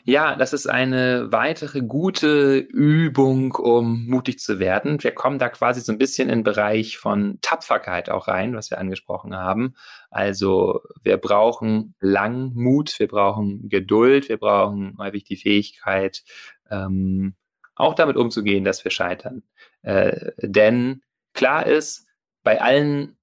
Ja, 0.07 0.35
das 0.35 0.53
ist 0.53 0.67
eine 0.67 1.31
weitere 1.31 1.81
gute 1.81 2.57
Übung, 2.57 3.53
um 3.53 4.05
mutig 4.05 4.37
zu 4.37 4.59
werden. 4.59 5.01
Wir 5.03 5.11
kommen 5.11 5.39
da 5.39 5.49
quasi 5.49 5.81
so 5.81 5.91
ein 5.91 5.97
bisschen 5.97 6.29
in 6.29 6.39
den 6.39 6.43
Bereich 6.43 6.99
von 6.99 7.39
Tapferkeit 7.41 8.11
auch 8.11 8.27
rein, 8.27 8.53
was 8.53 8.69
wir 8.69 8.77
angesprochen 8.77 9.35
haben. 9.35 9.73
Also 10.11 10.81
wir 11.01 11.17
brauchen 11.17 11.95
Langmut, 11.99 12.99
wir 12.99 13.07
brauchen 13.07 13.67
Geduld, 13.67 14.29
wir 14.29 14.37
brauchen 14.37 14.95
häufig 14.99 15.23
die 15.23 15.37
Fähigkeit, 15.37 16.23
ähm, 16.69 17.33
auch 17.73 17.95
damit 17.95 18.15
umzugehen, 18.15 18.63
dass 18.63 18.83
wir 18.83 18.91
scheitern. 18.91 19.41
Äh, 19.81 20.33
denn 20.39 21.01
klar 21.33 21.65
ist, 21.65 22.07
bei 22.43 22.61
allen 22.61 23.17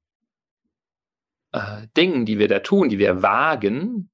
äh, 1.52 1.86
Dingen, 1.96 2.26
die 2.26 2.40
wir 2.40 2.48
da 2.48 2.58
tun, 2.58 2.88
die 2.88 2.98
wir 2.98 3.22
wagen, 3.22 4.10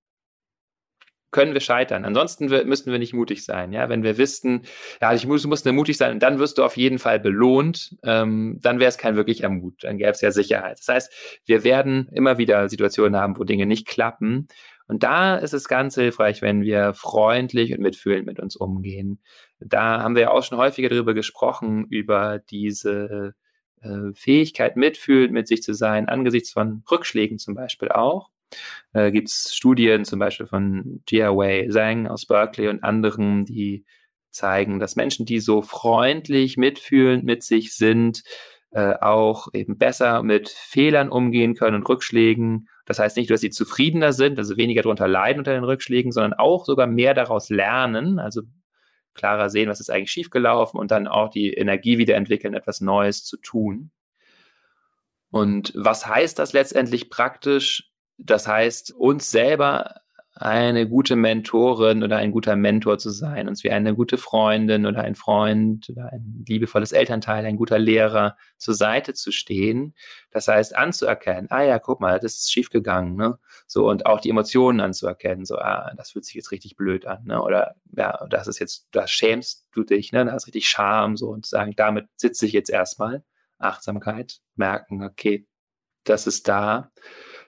können 1.31 1.53
wir 1.53 1.61
scheitern. 1.61 2.05
Ansonsten 2.05 2.47
müssten 2.67 2.91
wir 2.91 2.99
nicht 2.99 3.13
mutig 3.13 3.45
sein. 3.45 3.73
Ja, 3.73 3.89
wenn 3.89 4.03
wir 4.03 4.17
wüssten, 4.17 4.63
ja, 5.01 5.13
ich 5.13 5.27
muss, 5.27 5.47
muss 5.47 5.65
mutig 5.65 5.97
sein, 5.97 6.21
dann 6.21 6.39
wirst 6.39 6.59
du 6.59 6.65
auf 6.65 6.77
jeden 6.77 6.99
Fall 6.99 7.21
belohnt, 7.21 7.97
ähm, 8.03 8.59
dann 8.63 8.81
wäre 8.81 8.89
es 8.89 8.99
kein 8.99 9.17
wirklicher 9.17 9.49
Mut. 9.51 9.85
Dann 9.85 9.99
gäbe 9.99 10.11
es 10.11 10.21
ja 10.21 10.31
Sicherheit. 10.31 10.79
Das 10.79 10.89
heißt, 10.89 11.41
wir 11.45 11.65
werden 11.65 12.09
immer 12.13 12.39
wieder 12.39 12.69
Situationen 12.69 13.21
haben, 13.21 13.39
wo 13.39 13.45
Dinge 13.45 13.67
nicht 13.67 13.87
klappen. 13.87 14.49
Und 14.87 15.03
da 15.03 15.37
ist 15.37 15.53
es 15.53 15.69
ganz 15.69 15.97
hilfreich, 15.97 16.41
wenn 16.41 16.63
wir 16.63 16.95
freundlich 16.95 17.73
und 17.75 17.81
mitfühlend 17.81 18.27
mit 18.27 18.41
uns 18.41 18.57
umgehen. 18.57 19.21
Da 19.61 20.03
haben 20.03 20.15
wir 20.15 20.23
ja 20.23 20.31
auch 20.31 20.43
schon 20.43 20.57
häufiger 20.57 20.89
darüber 20.89 21.13
gesprochen, 21.13 21.87
über 21.91 22.39
diese 22.39 23.35
äh, 23.83 24.13
Fähigkeit, 24.15 24.77
mitfühlend 24.77 25.33
mit 25.35 25.47
sich 25.47 25.63
zu 25.63 25.75
sein, 25.75 26.09
angesichts 26.09 26.53
von 26.53 26.83
Rückschlägen 26.91 27.37
zum 27.39 27.55
Beispiel 27.55 27.91
auch 27.91 28.31
äh, 28.93 29.11
gibt 29.11 29.29
es 29.29 29.55
Studien 29.55 30.05
zum 30.05 30.19
Beispiel 30.19 30.47
von 30.47 31.03
Jia 31.09 31.31
Wei 31.37 31.69
Zhang 31.71 32.07
aus 32.07 32.27
Berkeley 32.27 32.69
und 32.69 32.83
anderen, 32.83 33.45
die 33.45 33.85
zeigen, 34.31 34.79
dass 34.79 34.97
Menschen, 34.97 35.27
die 35.27 35.41
so 35.41 35.63
freundlich, 35.63 36.57
mitfühlend 36.57 37.25
mit 37.25 37.43
sich 37.43 37.75
sind, 37.75 38.23
äh, 38.71 38.95
auch 39.01 39.49
eben 39.55 39.79
besser 39.79 40.23
mit 40.23 40.49
Fehlern 40.51 41.09
umgehen 41.09 41.55
können 41.55 41.77
und 41.77 41.89
Rückschlägen. 41.89 42.69
Das 42.85 42.99
heißt 42.99 43.17
nicht, 43.17 43.31
dass 43.31 43.41
sie 43.41 43.51
zufriedener 43.51 44.13
sind, 44.13 44.39
also 44.39 44.57
weniger 44.57 44.83
darunter 44.83 45.09
leiden 45.09 45.39
unter 45.39 45.55
den 45.55 45.65
Rückschlägen, 45.65 46.13
sondern 46.13 46.35
auch 46.35 46.65
sogar 46.65 46.87
mehr 46.87 47.15
daraus 47.15 47.49
lernen, 47.49 48.19
also 48.19 48.43
klarer 49.15 49.51
sehen, 49.51 49.69
was 49.69 49.81
ist 49.81 49.91
eigentlich 49.91 50.13
schiefgelaufen 50.13 50.79
und 50.79 50.91
dann 50.91 51.09
auch 51.09 51.31
die 51.31 51.53
Energie 51.53 51.99
wieder 51.99 52.15
entwickeln, 52.17 52.55
etwas 52.55 52.81
Neues 52.81 53.25
zu 53.25 53.37
tun. 53.39 53.91
Und 55.31 55.73
was 55.75 56.07
heißt 56.07 56.39
das 56.39 56.53
letztendlich 56.53 57.11
praktisch? 57.11 57.91
Das 58.19 58.47
heißt, 58.47 58.93
uns 58.93 59.31
selber 59.31 60.01
eine 60.41 60.89
gute 60.89 61.17
Mentorin 61.17 62.05
oder 62.05 62.19
ein 62.19 62.31
guter 62.31 62.55
Mentor 62.55 62.99
zu 62.99 63.11
sein, 63.11 63.49
uns 63.49 63.65
wie 63.65 63.73
eine 63.73 63.95
gute 63.95 64.19
Freundin 64.19 64.87
oder 64.87 65.03
ein 65.03 65.17
Freund 65.17 65.91
oder 65.91 66.13
ein 66.13 66.45
liebevolles 66.47 66.93
Elternteil, 66.93 67.45
ein 67.45 67.57
guter 67.57 67.79
Lehrer 67.79 68.37
zur 68.57 68.75
Seite 68.75 69.15
zu 69.15 69.33
stehen. 69.33 69.95
Das 70.31 70.47
heißt, 70.47 70.77
anzuerkennen, 70.77 71.49
ah 71.51 71.63
ja, 71.63 71.81
guck 71.81 72.01
mal, 72.01 72.21
das 72.21 72.35
ist 72.35 72.53
schiefgegangen, 72.53 73.17
ne? 73.17 73.39
So, 73.67 73.89
und 73.89 74.07
auch 74.07 74.21
die 74.21 74.31
Emotionen 74.31 74.81
anzuerkennen, 74.81 75.45
so, 75.45 75.57
ah, 75.57 75.93
das 75.97 76.13
fühlt 76.13 76.25
sich 76.25 76.35
jetzt 76.37 76.53
richtig 76.53 76.77
blöd 76.77 77.05
an, 77.07 77.25
ne? 77.25 77.43
Oder 77.43 77.75
ja, 77.97 78.25
das 78.31 78.47
ist 78.47 78.61
jetzt, 78.61 78.89
da 78.93 79.09
schämst 79.09 79.67
du 79.73 79.83
dich, 79.83 80.13
ne? 80.13 80.25
Da 80.25 80.33
hast 80.33 80.47
richtig 80.47 80.69
Scham, 80.69 81.17
so 81.17 81.31
und 81.31 81.47
sagen, 81.47 81.73
damit 81.77 82.07
sitze 82.17 82.47
ich 82.47 82.53
jetzt 82.53 82.71
erstmal. 82.71 83.25
Achtsamkeit, 83.59 84.39
merken, 84.55 85.03
okay, 85.03 85.49
das 86.05 86.29
ist 86.29 86.47
da 86.47 86.93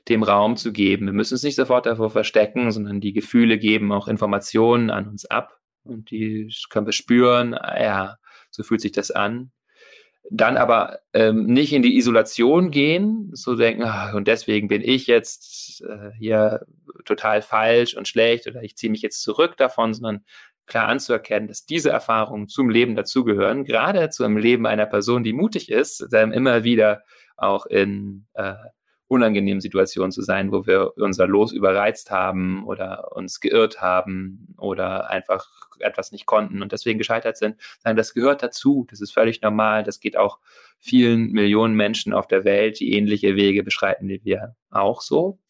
dem 0.08 0.22
Raum 0.22 0.56
zu 0.56 0.72
geben. 0.72 1.06
Wir 1.06 1.12
müssen 1.12 1.34
es 1.34 1.42
nicht 1.42 1.56
sofort 1.56 1.86
davor 1.86 2.10
verstecken, 2.10 2.70
sondern 2.72 3.00
die 3.00 3.12
Gefühle 3.12 3.58
geben 3.58 3.92
auch 3.92 4.08
Informationen 4.08 4.90
an 4.90 5.08
uns 5.08 5.24
ab 5.26 5.58
und 5.84 6.10
die 6.10 6.52
können 6.68 6.86
wir 6.86 6.92
spüren, 6.92 7.52
ja, 7.52 8.16
so 8.50 8.62
fühlt 8.62 8.80
sich 8.80 8.92
das 8.92 9.10
an. 9.10 9.52
Dann 10.30 10.56
aber 10.56 11.00
ähm, 11.12 11.46
nicht 11.46 11.72
in 11.72 11.82
die 11.82 11.96
Isolation 11.96 12.70
gehen, 12.70 13.30
so 13.32 13.56
denken, 13.56 13.82
ach, 13.84 14.14
und 14.14 14.28
deswegen 14.28 14.68
bin 14.68 14.82
ich 14.82 15.06
jetzt 15.06 15.82
äh, 15.82 16.10
hier 16.18 16.66
total 17.04 17.42
falsch 17.42 17.94
und 17.96 18.06
schlecht 18.06 18.46
oder 18.46 18.62
ich 18.62 18.76
ziehe 18.76 18.90
mich 18.90 19.02
jetzt 19.02 19.22
zurück 19.22 19.56
davon, 19.56 19.94
sondern 19.94 20.24
klar 20.66 20.88
anzuerkennen, 20.88 21.48
dass 21.48 21.66
diese 21.66 21.90
Erfahrungen 21.90 22.48
zum 22.48 22.70
Leben 22.70 22.94
dazugehören, 22.94 23.64
gerade 23.64 24.10
zu 24.10 24.24
einem 24.24 24.36
Leben 24.36 24.66
einer 24.66 24.86
Person, 24.86 25.24
die 25.24 25.32
mutig 25.32 25.68
ist, 25.70 26.06
dann 26.10 26.32
immer 26.32 26.64
wieder 26.64 27.02
auch 27.36 27.66
in 27.66 28.26
äh, 28.34 28.54
unangenehmen 29.10 29.60
Situation 29.60 30.12
zu 30.12 30.22
sein, 30.22 30.52
wo 30.52 30.66
wir 30.66 30.96
unser 30.96 31.26
Los 31.26 31.52
überreizt 31.52 32.12
haben 32.12 32.64
oder 32.64 33.16
uns 33.16 33.40
geirrt 33.40 33.80
haben 33.82 34.54
oder 34.56 35.10
einfach 35.10 35.48
etwas 35.80 36.12
nicht 36.12 36.26
konnten 36.26 36.62
und 36.62 36.70
deswegen 36.70 36.98
gescheitert 36.98 37.36
sind. 37.36 37.56
Sagen, 37.80 37.96
das 37.96 38.14
gehört 38.14 38.40
dazu, 38.40 38.86
das 38.88 39.00
ist 39.00 39.12
völlig 39.12 39.42
normal, 39.42 39.82
das 39.82 39.98
geht 39.98 40.16
auch 40.16 40.38
vielen 40.78 41.32
Millionen 41.32 41.74
Menschen 41.74 42.12
auf 42.12 42.28
der 42.28 42.44
Welt, 42.44 42.78
die 42.78 42.92
ähnliche 42.92 43.34
Wege 43.34 43.64
beschreiten 43.64 44.08
wie 44.08 44.20
wir 44.22 44.54
auch 44.70 45.00
so. 45.00 45.40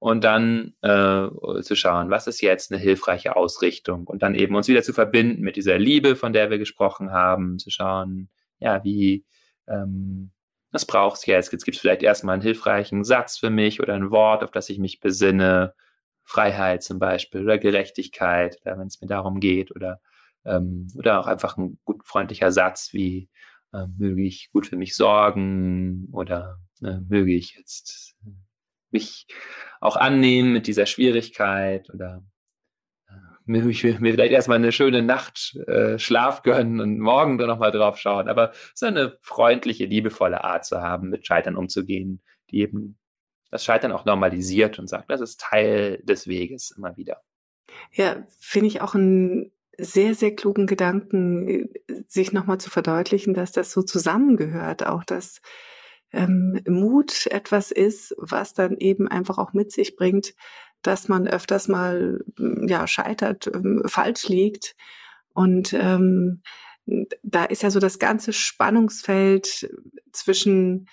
Und 0.00 0.24
dann 0.24 0.74
äh, 0.82 1.28
zu 1.62 1.76
schauen, 1.76 2.10
was 2.10 2.26
ist 2.26 2.40
jetzt 2.40 2.72
eine 2.72 2.80
hilfreiche 2.80 3.36
Ausrichtung 3.36 4.08
und 4.08 4.22
dann 4.24 4.34
eben 4.34 4.56
uns 4.56 4.66
wieder 4.66 4.82
zu 4.82 4.92
verbinden 4.92 5.42
mit 5.42 5.54
dieser 5.54 5.78
Liebe, 5.78 6.16
von 6.16 6.32
der 6.32 6.50
wir 6.50 6.58
gesprochen 6.58 7.12
haben, 7.12 7.60
zu 7.60 7.70
schauen, 7.70 8.28
ja, 8.58 8.82
wie 8.82 9.24
ähm, 9.68 10.32
was 10.70 10.86
brauchst 10.86 11.26
du 11.26 11.30
jetzt? 11.30 11.52
Jetzt 11.52 11.64
gibt 11.64 11.76
es 11.76 11.80
vielleicht 11.80 12.02
erstmal 12.02 12.34
einen 12.34 12.42
hilfreichen 12.42 13.04
Satz 13.04 13.38
für 13.38 13.50
mich 13.50 13.80
oder 13.80 13.94
ein 13.94 14.10
Wort, 14.10 14.44
auf 14.44 14.50
das 14.50 14.68
ich 14.68 14.78
mich 14.78 15.00
besinne. 15.00 15.74
Freiheit 16.28 16.82
zum 16.82 16.98
Beispiel 16.98 17.42
oder 17.42 17.56
Gerechtigkeit, 17.56 18.58
wenn 18.62 18.86
es 18.86 19.00
mir 19.00 19.08
darum 19.08 19.40
geht 19.40 19.74
oder, 19.74 19.98
ähm, 20.44 20.88
oder 20.94 21.20
auch 21.20 21.26
einfach 21.26 21.56
ein 21.56 21.78
gut 21.86 22.06
freundlicher 22.06 22.52
Satz 22.52 22.92
wie 22.92 23.30
äh, 23.72 23.86
möge 23.96 24.22
ich 24.22 24.50
gut 24.52 24.66
für 24.66 24.76
mich 24.76 24.94
sorgen 24.94 26.08
oder 26.12 26.58
äh, 26.82 26.98
möge 27.08 27.32
ich 27.34 27.56
jetzt 27.56 28.14
mich 28.90 29.26
auch 29.80 29.96
annehmen 29.96 30.52
mit 30.52 30.66
dieser 30.66 30.84
Schwierigkeit 30.84 31.88
oder 31.94 32.22
mir, 33.48 33.64
mir 33.64 34.12
vielleicht 34.12 34.32
erstmal 34.32 34.58
eine 34.58 34.72
schöne 34.72 35.02
Nacht 35.02 35.56
äh, 35.66 35.98
Schlaf 35.98 36.42
gönnen 36.42 36.80
und 36.80 36.98
morgen 36.98 37.38
dann 37.38 37.48
nochmal 37.48 37.72
drauf 37.72 37.98
schauen. 37.98 38.28
Aber 38.28 38.52
so 38.74 38.86
eine 38.86 39.18
freundliche, 39.20 39.86
liebevolle 39.86 40.44
Art 40.44 40.64
zu 40.64 40.80
haben, 40.80 41.08
mit 41.08 41.26
Scheitern 41.26 41.56
umzugehen, 41.56 42.22
die 42.50 42.60
eben 42.60 42.98
das 43.50 43.64
Scheitern 43.64 43.92
auch 43.92 44.04
normalisiert 44.04 44.78
und 44.78 44.88
sagt, 44.88 45.10
das 45.10 45.20
ist 45.20 45.40
Teil 45.40 46.02
des 46.04 46.26
Weges 46.28 46.72
immer 46.76 46.96
wieder. 46.96 47.22
Ja, 47.92 48.26
finde 48.38 48.68
ich 48.68 48.80
auch 48.80 48.94
einen 48.94 49.52
sehr, 49.78 50.14
sehr 50.14 50.34
klugen 50.34 50.66
Gedanken, 50.66 51.68
sich 52.08 52.32
nochmal 52.32 52.58
zu 52.58 52.68
verdeutlichen, 52.68 53.32
dass 53.32 53.52
das 53.52 53.70
so 53.70 53.82
zusammengehört. 53.82 54.84
Auch, 54.84 55.04
dass 55.04 55.40
ähm, 56.12 56.60
Mut 56.66 57.26
etwas 57.26 57.70
ist, 57.70 58.14
was 58.18 58.54
dann 58.54 58.76
eben 58.78 59.08
einfach 59.08 59.38
auch 59.38 59.52
mit 59.52 59.70
sich 59.72 59.96
bringt, 59.96 60.34
dass 60.82 61.08
man 61.08 61.26
öfters 61.26 61.68
mal 61.68 62.24
ja 62.66 62.86
scheitert, 62.86 63.46
ähm, 63.52 63.82
falsch 63.86 64.28
liegt 64.28 64.76
und 65.34 65.72
ähm, 65.72 66.42
da 67.22 67.44
ist 67.44 67.62
ja 67.62 67.70
so 67.70 67.80
das 67.80 67.98
ganze 67.98 68.32
Spannungsfeld 68.32 69.70
zwischen 70.12 70.88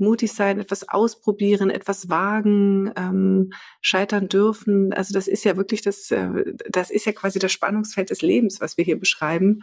mutig 0.00 0.32
sein, 0.32 0.58
etwas 0.58 0.88
ausprobieren, 0.88 1.70
etwas 1.70 2.08
wagen, 2.08 2.90
ähm, 2.96 3.52
scheitern 3.82 4.28
dürfen. 4.28 4.92
Also 4.92 5.12
das 5.12 5.28
ist 5.28 5.44
ja 5.44 5.56
wirklich 5.56 5.82
das, 5.82 6.10
äh, 6.10 6.54
das 6.68 6.90
ist 6.90 7.04
ja 7.04 7.12
quasi 7.12 7.38
das 7.38 7.52
Spannungsfeld 7.52 8.10
des 8.10 8.22
Lebens, 8.22 8.60
was 8.60 8.76
wir 8.76 8.84
hier 8.84 8.98
beschreiben. 8.98 9.62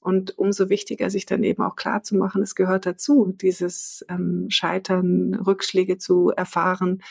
Und 0.00 0.38
umso 0.38 0.68
wichtiger, 0.68 1.10
sich 1.10 1.26
dann 1.26 1.42
eben 1.42 1.62
auch 1.62 1.74
klar 1.74 2.02
zu 2.02 2.16
machen, 2.16 2.42
es 2.42 2.54
gehört 2.54 2.86
dazu, 2.86 3.32
dieses 3.34 4.04
ähm, 4.08 4.46
Scheitern, 4.48 5.34
Rückschläge 5.34 5.98
zu 5.98 6.30
erfahren, 6.30 7.02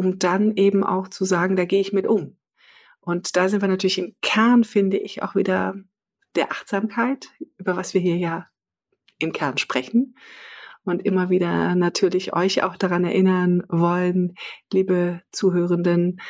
um 0.00 0.18
dann 0.18 0.56
eben 0.56 0.82
auch 0.82 1.08
zu 1.08 1.26
sagen, 1.26 1.56
da 1.56 1.66
gehe 1.66 1.82
ich 1.82 1.92
mit 1.92 2.06
um. 2.06 2.38
Und 3.00 3.36
da 3.36 3.50
sind 3.50 3.60
wir 3.60 3.68
natürlich 3.68 3.98
im 3.98 4.14
Kern, 4.22 4.64
finde 4.64 4.96
ich, 4.96 5.22
auch 5.22 5.34
wieder 5.34 5.74
der 6.36 6.50
Achtsamkeit, 6.50 7.28
über 7.58 7.76
was 7.76 7.92
wir 7.92 8.00
hier 8.00 8.16
ja 8.16 8.46
im 9.18 9.32
Kern 9.32 9.58
sprechen 9.58 10.16
und 10.84 11.04
immer 11.04 11.28
wieder 11.28 11.74
natürlich 11.74 12.32
euch 12.34 12.62
auch 12.62 12.78
daran 12.78 13.04
erinnern 13.04 13.62
wollen, 13.68 14.36
liebe 14.72 15.20
Zuhörenden, 15.32 16.22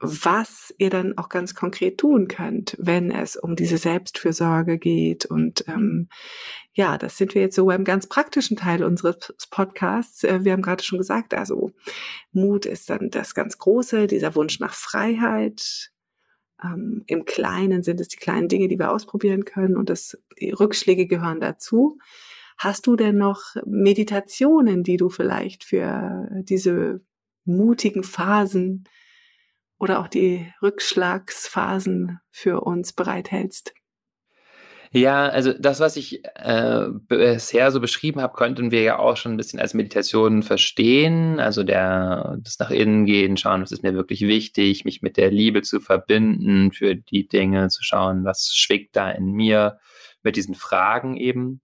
was 0.00 0.72
ihr 0.78 0.90
dann 0.90 1.18
auch 1.18 1.28
ganz 1.28 1.54
konkret 1.54 1.98
tun 1.98 2.28
könnt, 2.28 2.76
wenn 2.78 3.10
es 3.10 3.36
um 3.36 3.56
diese 3.56 3.78
Selbstfürsorge 3.78 4.78
geht. 4.78 5.26
Und 5.26 5.64
ähm, 5.66 6.08
ja, 6.72 6.98
das 6.98 7.16
sind 7.16 7.34
wir 7.34 7.42
jetzt 7.42 7.56
so 7.56 7.66
beim 7.66 7.82
ganz 7.82 8.06
praktischen 8.06 8.56
Teil 8.56 8.84
unseres 8.84 9.34
Podcasts. 9.50 10.22
Äh, 10.22 10.44
wir 10.44 10.52
haben 10.52 10.62
gerade 10.62 10.84
schon 10.84 10.98
gesagt, 10.98 11.34
also 11.34 11.72
Mut 12.30 12.64
ist 12.64 12.90
dann 12.90 13.10
das 13.10 13.34
ganz 13.34 13.58
Große, 13.58 14.06
dieser 14.06 14.36
Wunsch 14.36 14.60
nach 14.60 14.74
Freiheit. 14.74 15.90
Ähm, 16.62 17.02
Im 17.08 17.24
Kleinen 17.24 17.82
sind 17.82 18.00
es 18.00 18.06
die 18.06 18.18
kleinen 18.18 18.48
Dinge, 18.48 18.68
die 18.68 18.78
wir 18.78 18.92
ausprobieren 18.92 19.44
können 19.44 19.76
und 19.76 19.90
das, 19.90 20.16
die 20.38 20.52
Rückschläge 20.52 21.06
gehören 21.06 21.40
dazu. 21.40 21.98
Hast 22.56 22.86
du 22.86 22.94
denn 22.94 23.16
noch 23.18 23.56
Meditationen, 23.66 24.84
die 24.84 24.96
du 24.96 25.08
vielleicht 25.08 25.64
für 25.64 26.28
diese 26.42 27.00
mutigen 27.44 28.04
Phasen 28.04 28.84
oder 29.78 30.00
auch 30.00 30.08
die 30.08 30.52
Rückschlagsphasen 30.62 32.20
für 32.30 32.60
uns 32.60 32.92
bereithältst? 32.92 33.72
Ja, 34.90 35.28
also 35.28 35.52
das, 35.52 35.80
was 35.80 35.96
ich 35.96 36.24
äh, 36.36 36.86
bisher 37.08 37.70
so 37.72 37.80
beschrieben 37.80 38.22
habe, 38.22 38.34
könnten 38.34 38.70
wir 38.70 38.82
ja 38.82 38.98
auch 38.98 39.18
schon 39.18 39.32
ein 39.32 39.36
bisschen 39.36 39.60
als 39.60 39.74
Meditation 39.74 40.42
verstehen. 40.42 41.40
Also 41.40 41.62
der, 41.62 42.38
das 42.40 42.58
nach 42.58 42.70
innen 42.70 43.04
gehen, 43.04 43.36
schauen, 43.36 43.60
was 43.60 43.72
ist 43.72 43.82
mir 43.82 43.92
wirklich 43.92 44.22
wichtig, 44.22 44.86
mich 44.86 45.02
mit 45.02 45.18
der 45.18 45.30
Liebe 45.30 45.60
zu 45.60 45.80
verbinden, 45.80 46.72
für 46.72 46.94
die 46.94 47.28
Dinge 47.28 47.68
zu 47.68 47.82
schauen, 47.82 48.24
was 48.24 48.54
schwingt 48.54 48.96
da 48.96 49.10
in 49.10 49.32
mir, 49.32 49.78
mit 50.22 50.36
diesen 50.36 50.54
Fragen 50.54 51.16
eben. 51.16 51.60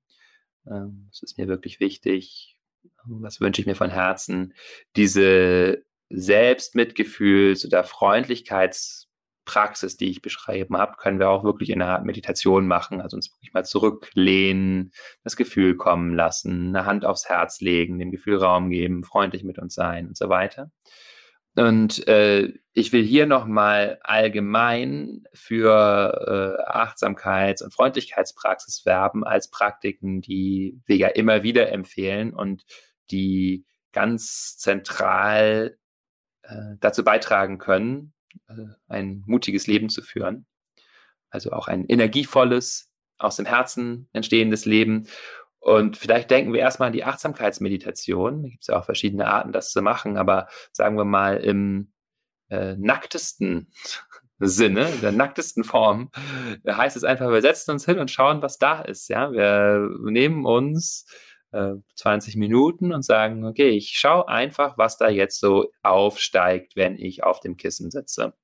Ähm, 0.66 1.06
was 1.08 1.22
ist 1.22 1.38
mir 1.38 1.48
wirklich 1.48 1.80
wichtig? 1.80 2.58
Was 3.06 3.40
wünsche 3.40 3.60
ich 3.60 3.66
mir 3.66 3.74
von 3.74 3.90
Herzen? 3.90 4.52
Diese 4.96 5.82
Selbstmitgefühls- 6.14 7.66
oder 7.66 7.84
Freundlichkeitspraxis, 7.84 9.96
die 9.96 10.10
ich 10.10 10.22
beschrieben 10.22 10.76
habe, 10.76 10.96
können 10.96 11.18
wir 11.18 11.28
auch 11.28 11.44
wirklich 11.44 11.70
in 11.70 11.82
einer 11.82 11.92
Art 11.92 12.04
Meditation 12.04 12.66
machen. 12.66 13.00
Also 13.00 13.16
uns 13.16 13.32
wirklich 13.32 13.52
mal 13.52 13.64
zurücklehnen, 13.64 14.92
das 15.22 15.36
Gefühl 15.36 15.76
kommen 15.76 16.14
lassen, 16.14 16.68
eine 16.68 16.86
Hand 16.86 17.04
aufs 17.04 17.28
Herz 17.28 17.60
legen, 17.60 17.98
dem 17.98 18.10
Gefühl 18.10 18.36
Raum 18.36 18.70
geben, 18.70 19.04
freundlich 19.04 19.44
mit 19.44 19.58
uns 19.58 19.74
sein 19.74 20.08
und 20.08 20.16
so 20.16 20.28
weiter. 20.28 20.70
Und 21.56 22.08
äh, 22.08 22.52
ich 22.72 22.92
will 22.92 23.04
hier 23.04 23.26
nochmal 23.26 24.00
allgemein 24.02 25.22
für 25.32 26.26
äh, 26.26 26.62
Achtsamkeits- 26.68 27.62
und 27.62 27.72
Freundlichkeitspraxis 27.72 28.84
werben 28.84 29.24
als 29.24 29.50
Praktiken, 29.50 30.20
die 30.20 30.80
wir 30.86 30.96
ja 30.96 31.08
immer 31.08 31.44
wieder 31.44 31.70
empfehlen 31.70 32.34
und 32.34 32.64
die 33.12 33.64
ganz 33.92 34.58
zentral 34.58 35.78
äh, 36.48 36.76
dazu 36.80 37.04
beitragen 37.04 37.58
können, 37.58 38.12
äh, 38.48 38.54
ein 38.88 39.22
mutiges 39.26 39.66
Leben 39.66 39.88
zu 39.88 40.02
führen. 40.02 40.46
Also 41.30 41.52
auch 41.52 41.68
ein 41.68 41.86
energievolles, 41.86 42.90
aus 43.18 43.36
dem 43.36 43.46
Herzen 43.46 44.08
entstehendes 44.12 44.64
Leben. 44.64 45.06
Und 45.58 45.96
vielleicht 45.96 46.30
denken 46.30 46.52
wir 46.52 46.60
erstmal 46.60 46.88
an 46.88 46.92
die 46.92 47.04
Achtsamkeitsmeditation. 47.04 48.42
Da 48.42 48.48
gibt 48.48 48.62
es 48.62 48.66
ja 48.68 48.78
auch 48.78 48.84
verschiedene 48.84 49.26
Arten, 49.26 49.52
das 49.52 49.70
zu 49.70 49.80
machen, 49.80 50.16
aber 50.16 50.48
sagen 50.72 50.96
wir 50.96 51.04
mal 51.04 51.38
im 51.38 51.92
äh, 52.50 52.76
nacktesten 52.76 53.72
Sinne, 54.38 54.90
der 55.00 55.12
nacktesten 55.12 55.64
Form, 55.64 56.10
heißt 56.68 56.96
es 56.96 57.04
einfach, 57.04 57.30
wir 57.30 57.40
setzen 57.40 57.70
uns 57.70 57.86
hin 57.86 57.98
und 57.98 58.10
schauen, 58.10 58.42
was 58.42 58.58
da 58.58 58.82
ist. 58.82 59.08
Ja, 59.08 59.32
wir 59.32 59.88
nehmen 60.02 60.44
uns 60.44 61.06
20 61.94 62.34
äh, 62.34 62.38
Minuten 62.38 62.92
und 62.92 63.04
sagen, 63.04 63.44
okay, 63.44 63.70
ich 63.70 63.96
schaue 63.96 64.28
einfach, 64.28 64.78
was 64.78 64.96
da 64.96 65.08
jetzt 65.08 65.40
so 65.40 65.70
aufsteigt, 65.82 66.76
wenn 66.76 66.96
ich 66.96 67.24
auf 67.24 67.40
dem 67.40 67.56
Kissen 67.56 67.90
sitze. 67.90 68.34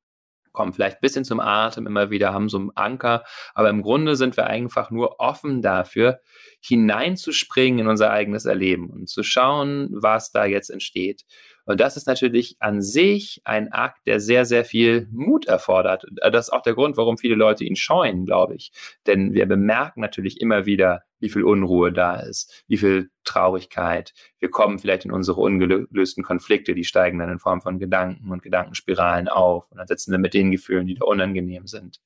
Kommen 0.53 0.73
vielleicht 0.73 0.97
ein 0.97 1.03
bisschen 1.03 1.25
zum 1.25 1.39
Atem 1.39 1.87
immer 1.87 2.11
wieder, 2.11 2.33
haben 2.33 2.49
so 2.49 2.59
einen 2.59 2.73
Anker, 2.75 3.25
aber 3.55 3.71
im 3.71 3.83
Grunde 3.83 4.17
sind 4.17 4.37
wir 4.37 4.49
einfach 4.49 4.91
nur 4.91 5.21
offen 5.21 5.63
dafür, 5.63 6.21
hineinzuspringen 6.61 7.81
in 7.81 7.87
unser 7.87 8.11
eigenes 8.11 8.47
Erleben 8.47 8.91
und 8.91 9.09
zu 9.09 9.23
schauen, 9.23 9.89
was 9.93 10.33
da 10.33 10.45
jetzt 10.45 10.71
entsteht. 10.71 11.25
Und 11.67 11.81
das 11.81 11.97
ist 11.97 12.09
natürlich 12.09 12.57
an 12.59 12.83
sich 12.83 13.43
ein 13.45 13.71
Akt, 13.71 14.05
der 14.07 14.19
sehr, 14.19 14.45
sehr 14.45 14.65
viel 14.65 15.07
Mut 15.13 15.47
erfordert. 15.47 16.05
Das 16.33 16.49
ist 16.49 16.53
auch 16.53 16.63
der 16.63 16.75
Grund, 16.75 16.97
warum 16.97 17.17
viele 17.17 17.37
Leute 17.37 17.65
ihn 17.65 17.77
scheuen, 17.77 18.25
glaube 18.25 18.57
ich. 18.57 18.73
Denn 19.07 19.35
wir 19.35 19.47
bemerken 19.47 20.01
natürlich 20.01 20.41
immer 20.41 20.67
wieder, 20.67 21.05
wie 21.21 21.29
viel 21.29 21.45
Unruhe 21.45 21.93
da 21.93 22.17
ist, 22.17 22.65
wie 22.67 22.77
viel 22.77 23.11
Traurigkeit. 23.25 24.13
Wir 24.39 24.51
kommen 24.51 24.79
vielleicht 24.79 25.05
in 25.05 25.13
unsere 25.13 25.41
ungelösten 25.41 26.25
Konflikte, 26.25 26.75
die 26.75 26.85
steigen 26.85 27.19
dann 27.19 27.31
in 27.31 27.39
Form 27.39 27.61
von 27.61 27.79
Gedanken 27.79 28.31
und 28.31 28.43
Gedankenspiralen 28.43 29.29
auf. 29.29 29.71
Und 29.71 29.79
dann 29.79 29.87
sitzen 29.87 30.11
wir 30.13 30.19
mit 30.19 30.35
den 30.35 30.51
Gefühlen, 30.51 30.87
die 30.87 30.95
da 30.95 31.05
unangenehm 31.05 31.67
sind. 31.67 32.01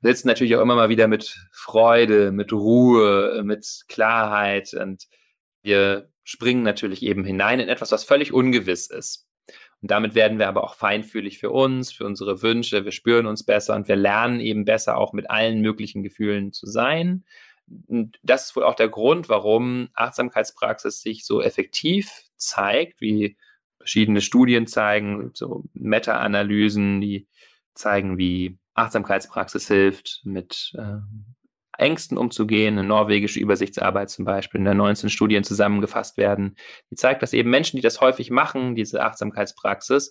Wir 0.00 0.12
sitzen 0.12 0.28
natürlich 0.28 0.56
auch 0.56 0.62
immer 0.62 0.76
mal 0.76 0.88
wieder 0.88 1.08
mit 1.08 1.36
Freude, 1.52 2.32
mit 2.32 2.52
Ruhe, 2.52 3.42
mit 3.44 3.84
Klarheit 3.88 4.74
und 4.74 5.06
wir 5.62 6.08
springen 6.22 6.62
natürlich 6.62 7.02
eben 7.02 7.24
hinein 7.24 7.60
in 7.60 7.68
etwas, 7.68 7.92
was 7.92 8.04
völlig 8.04 8.32
ungewiss 8.32 8.88
ist. 8.88 9.26
Und 9.82 9.90
damit 9.90 10.14
werden 10.14 10.38
wir 10.38 10.48
aber 10.48 10.64
auch 10.64 10.74
feinfühlig 10.74 11.38
für 11.38 11.50
uns, 11.50 11.92
für 11.92 12.04
unsere 12.04 12.42
Wünsche. 12.42 12.84
Wir 12.84 12.92
spüren 12.92 13.26
uns 13.26 13.44
besser 13.44 13.74
und 13.74 13.88
wir 13.88 13.96
lernen 13.96 14.40
eben 14.40 14.64
besser 14.64 14.96
auch 14.96 15.12
mit 15.12 15.30
allen 15.30 15.60
möglichen 15.60 16.02
Gefühlen 16.02 16.52
zu 16.52 16.66
sein. 16.66 17.24
Das 17.68 18.46
ist 18.46 18.56
wohl 18.56 18.64
auch 18.64 18.74
der 18.74 18.88
Grund, 18.88 19.28
warum 19.28 19.88
Achtsamkeitspraxis 19.94 21.00
sich 21.00 21.24
so 21.24 21.42
effektiv 21.42 22.10
zeigt, 22.36 23.00
wie 23.00 23.36
verschiedene 23.78 24.20
Studien 24.20 24.66
zeigen, 24.66 25.30
so 25.34 25.64
Meta-Analysen, 25.72 27.00
die 27.00 27.28
zeigen, 27.74 28.18
wie 28.18 28.58
Achtsamkeitspraxis 28.74 29.68
hilft, 29.68 30.20
mit 30.24 30.72
äh, 30.76 30.98
Ängsten 31.78 32.18
umzugehen. 32.18 32.78
Eine 32.78 32.86
norwegische 32.86 33.40
Übersichtsarbeit 33.40 34.10
zum 34.10 34.24
Beispiel, 34.24 34.58
in 34.58 34.64
der 34.64 34.74
19 34.74 35.10
Studien 35.10 35.44
zusammengefasst 35.44 36.16
werden, 36.16 36.56
die 36.90 36.96
zeigt, 36.96 37.22
dass 37.22 37.32
eben 37.32 37.50
Menschen, 37.50 37.76
die 37.76 37.82
das 37.82 38.00
häufig 38.00 38.30
machen, 38.30 38.74
diese 38.74 39.02
Achtsamkeitspraxis, 39.02 40.10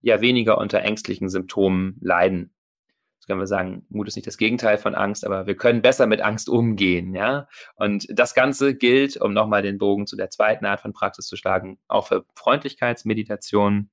ja 0.00 0.20
weniger 0.20 0.58
unter 0.58 0.80
ängstlichen 0.80 1.28
Symptomen 1.28 1.96
leiden. 2.00 2.52
Das 3.24 3.28
können 3.28 3.40
wir 3.40 3.46
sagen, 3.46 3.86
Mut 3.88 4.06
ist 4.06 4.16
nicht 4.16 4.26
das 4.26 4.36
Gegenteil 4.36 4.76
von 4.76 4.94
Angst, 4.94 5.24
aber 5.24 5.46
wir 5.46 5.56
können 5.56 5.80
besser 5.80 6.06
mit 6.06 6.20
Angst 6.20 6.50
umgehen, 6.50 7.14
ja. 7.14 7.48
Und 7.74 8.06
das 8.10 8.34
Ganze 8.34 8.74
gilt, 8.74 9.16
um 9.16 9.32
nochmal 9.32 9.62
den 9.62 9.78
Bogen 9.78 10.06
zu 10.06 10.14
der 10.14 10.28
zweiten 10.28 10.66
Art 10.66 10.82
von 10.82 10.92
Praxis 10.92 11.26
zu 11.26 11.36
schlagen, 11.36 11.78
auch 11.88 12.06
für 12.08 12.26
Freundlichkeitsmeditation. 12.34 13.88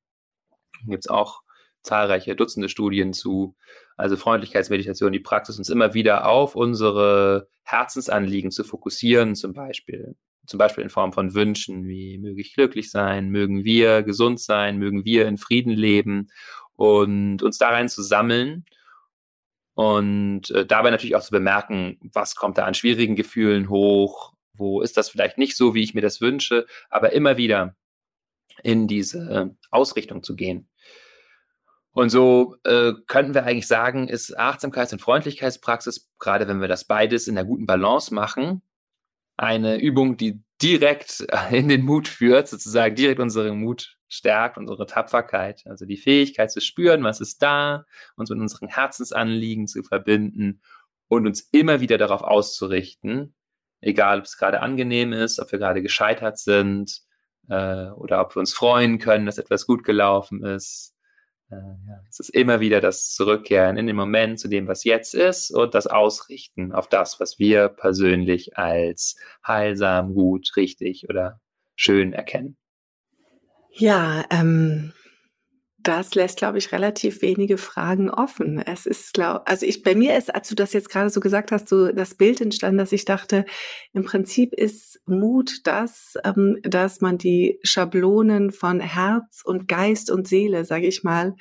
Gibt 0.85 1.05
es 1.05 1.09
auch 1.09 1.43
zahlreiche 1.81 2.35
Dutzende 2.35 2.67
Studien 2.67 3.13
zu. 3.13 3.55
Also 3.95 4.17
Freundlichkeitsmeditation, 4.17 5.13
die 5.13 5.21
Praxis 5.21 5.57
uns 5.57 5.69
immer 5.69 5.93
wieder 5.93 6.27
auf 6.27 6.57
unsere 6.57 7.47
Herzensanliegen 7.63 8.51
zu 8.51 8.65
fokussieren, 8.65 9.35
zum 9.35 9.53
Beispiel. 9.53 10.17
Zum 10.45 10.57
Beispiel 10.57 10.83
in 10.83 10.89
Form 10.89 11.13
von 11.13 11.33
Wünschen, 11.33 11.85
wie 11.85 12.17
möge 12.17 12.41
ich 12.41 12.53
glücklich 12.53 12.91
sein, 12.91 13.29
mögen 13.29 13.63
wir 13.63 14.03
gesund 14.03 14.41
sein, 14.41 14.77
mögen 14.77 15.05
wir 15.05 15.25
in 15.25 15.37
Frieden 15.37 15.71
leben 15.71 16.31
und 16.75 17.41
uns 17.41 17.57
darein 17.57 17.87
zu 17.87 18.03
sammeln 18.03 18.65
und 19.81 20.51
äh, 20.51 20.63
dabei 20.63 20.91
natürlich 20.91 21.15
auch 21.15 21.23
zu 21.23 21.31
bemerken, 21.31 21.97
was 22.13 22.35
kommt 22.35 22.59
da 22.59 22.65
an 22.65 22.75
schwierigen 22.75 23.15
Gefühlen 23.15 23.67
hoch, 23.67 24.33
wo 24.53 24.81
ist 24.81 24.95
das 24.95 25.09
vielleicht 25.09 25.39
nicht 25.39 25.57
so, 25.57 25.73
wie 25.73 25.81
ich 25.81 25.95
mir 25.95 26.01
das 26.01 26.21
wünsche, 26.21 26.67
aber 26.91 27.13
immer 27.13 27.35
wieder 27.37 27.75
in 28.61 28.87
diese 28.87 29.55
Ausrichtung 29.71 30.21
zu 30.21 30.35
gehen. 30.35 30.69
Und 31.93 32.09
so 32.11 32.57
äh, 32.63 32.93
könnten 33.07 33.33
wir 33.33 33.43
eigentlich 33.43 33.67
sagen, 33.67 34.07
ist 34.07 34.37
Achtsamkeits- 34.37 34.93
und 34.93 35.01
Freundlichkeitspraxis, 35.01 36.11
gerade 36.19 36.47
wenn 36.47 36.61
wir 36.61 36.67
das 36.67 36.85
beides 36.85 37.27
in 37.27 37.35
einer 37.35 37.47
guten 37.47 37.65
Balance 37.65 38.13
machen, 38.13 38.61
eine 39.35 39.77
Übung, 39.77 40.15
die 40.15 40.43
direkt 40.61 41.25
in 41.51 41.69
den 41.69 41.83
Mut 41.83 42.07
führt, 42.07 42.47
sozusagen 42.49 42.95
direkt 42.95 43.19
unseren 43.19 43.59
Mut 43.59 43.97
stärkt, 44.11 44.57
unsere 44.57 44.85
Tapferkeit, 44.85 45.63
also 45.65 45.85
die 45.85 45.97
Fähigkeit 45.97 46.51
zu 46.51 46.59
spüren, 46.59 47.03
was 47.03 47.21
ist 47.21 47.41
da, 47.41 47.85
uns 48.17 48.29
mit 48.29 48.39
unseren 48.39 48.67
Herzensanliegen 48.67 49.67
zu 49.67 49.83
verbinden 49.83 50.61
und 51.07 51.25
uns 51.25 51.41
immer 51.51 51.79
wieder 51.79 51.97
darauf 51.97 52.21
auszurichten, 52.21 53.33
egal 53.79 54.19
ob 54.19 54.25
es 54.25 54.37
gerade 54.37 54.61
angenehm 54.61 55.13
ist, 55.13 55.39
ob 55.39 55.51
wir 55.53 55.59
gerade 55.59 55.81
gescheitert 55.81 56.37
sind 56.37 57.01
äh, 57.49 57.87
oder 57.91 58.19
ob 58.21 58.35
wir 58.35 58.41
uns 58.41 58.53
freuen 58.53 58.99
können, 58.99 59.25
dass 59.25 59.37
etwas 59.37 59.65
gut 59.65 59.85
gelaufen 59.85 60.43
ist. 60.43 60.93
Äh, 61.49 61.55
ja, 61.55 62.03
es 62.09 62.19
ist 62.19 62.29
immer 62.29 62.59
wieder 62.59 62.81
das 62.81 63.13
Zurückkehren 63.13 63.77
in 63.77 63.87
den 63.87 63.95
Moment 63.95 64.41
zu 64.41 64.49
dem, 64.49 64.67
was 64.67 64.83
jetzt 64.83 65.13
ist 65.13 65.51
und 65.51 65.73
das 65.73 65.87
Ausrichten 65.87 66.73
auf 66.73 66.89
das, 66.89 67.21
was 67.21 67.39
wir 67.39 67.69
persönlich 67.69 68.57
als 68.57 69.15
heilsam, 69.47 70.13
gut, 70.13 70.51
richtig 70.57 71.07
oder 71.09 71.39
schön 71.77 72.11
erkennen. 72.11 72.57
Ja, 73.73 74.25
ähm, 74.29 74.93
das 75.79 76.13
lässt, 76.13 76.37
glaube 76.37 76.59
ich, 76.59 76.71
relativ 76.71 77.21
wenige 77.23 77.57
Fragen 77.57 78.09
offen. 78.11 78.59
Es 78.59 78.85
ist, 78.85 79.13
glaub, 79.13 79.43
also 79.49 79.65
ich, 79.65 79.81
bei 79.83 79.95
mir 79.95 80.15
ist, 80.17 80.33
als 80.33 80.49
du 80.49 80.55
das 80.55 80.73
jetzt 80.73 80.89
gerade 80.89 81.09
so 81.09 81.19
gesagt 81.19 81.51
hast, 81.51 81.69
so 81.69 81.91
das 81.91 82.15
Bild 82.15 82.39
entstanden, 82.41 82.77
dass 82.77 82.91
ich 82.91 83.05
dachte, 83.05 83.45
im 83.93 84.03
Prinzip 84.03 84.53
ist 84.53 85.01
Mut 85.07 85.61
das, 85.65 86.15
ähm, 86.23 86.59
dass 86.63 87.01
man 87.01 87.17
die 87.17 87.59
Schablonen 87.63 88.51
von 88.51 88.79
Herz 88.79 89.41
und 89.43 89.67
Geist 89.67 90.11
und 90.11 90.27
Seele, 90.27 90.65
sage 90.65 90.87
ich 90.87 91.03
mal, 91.03 91.35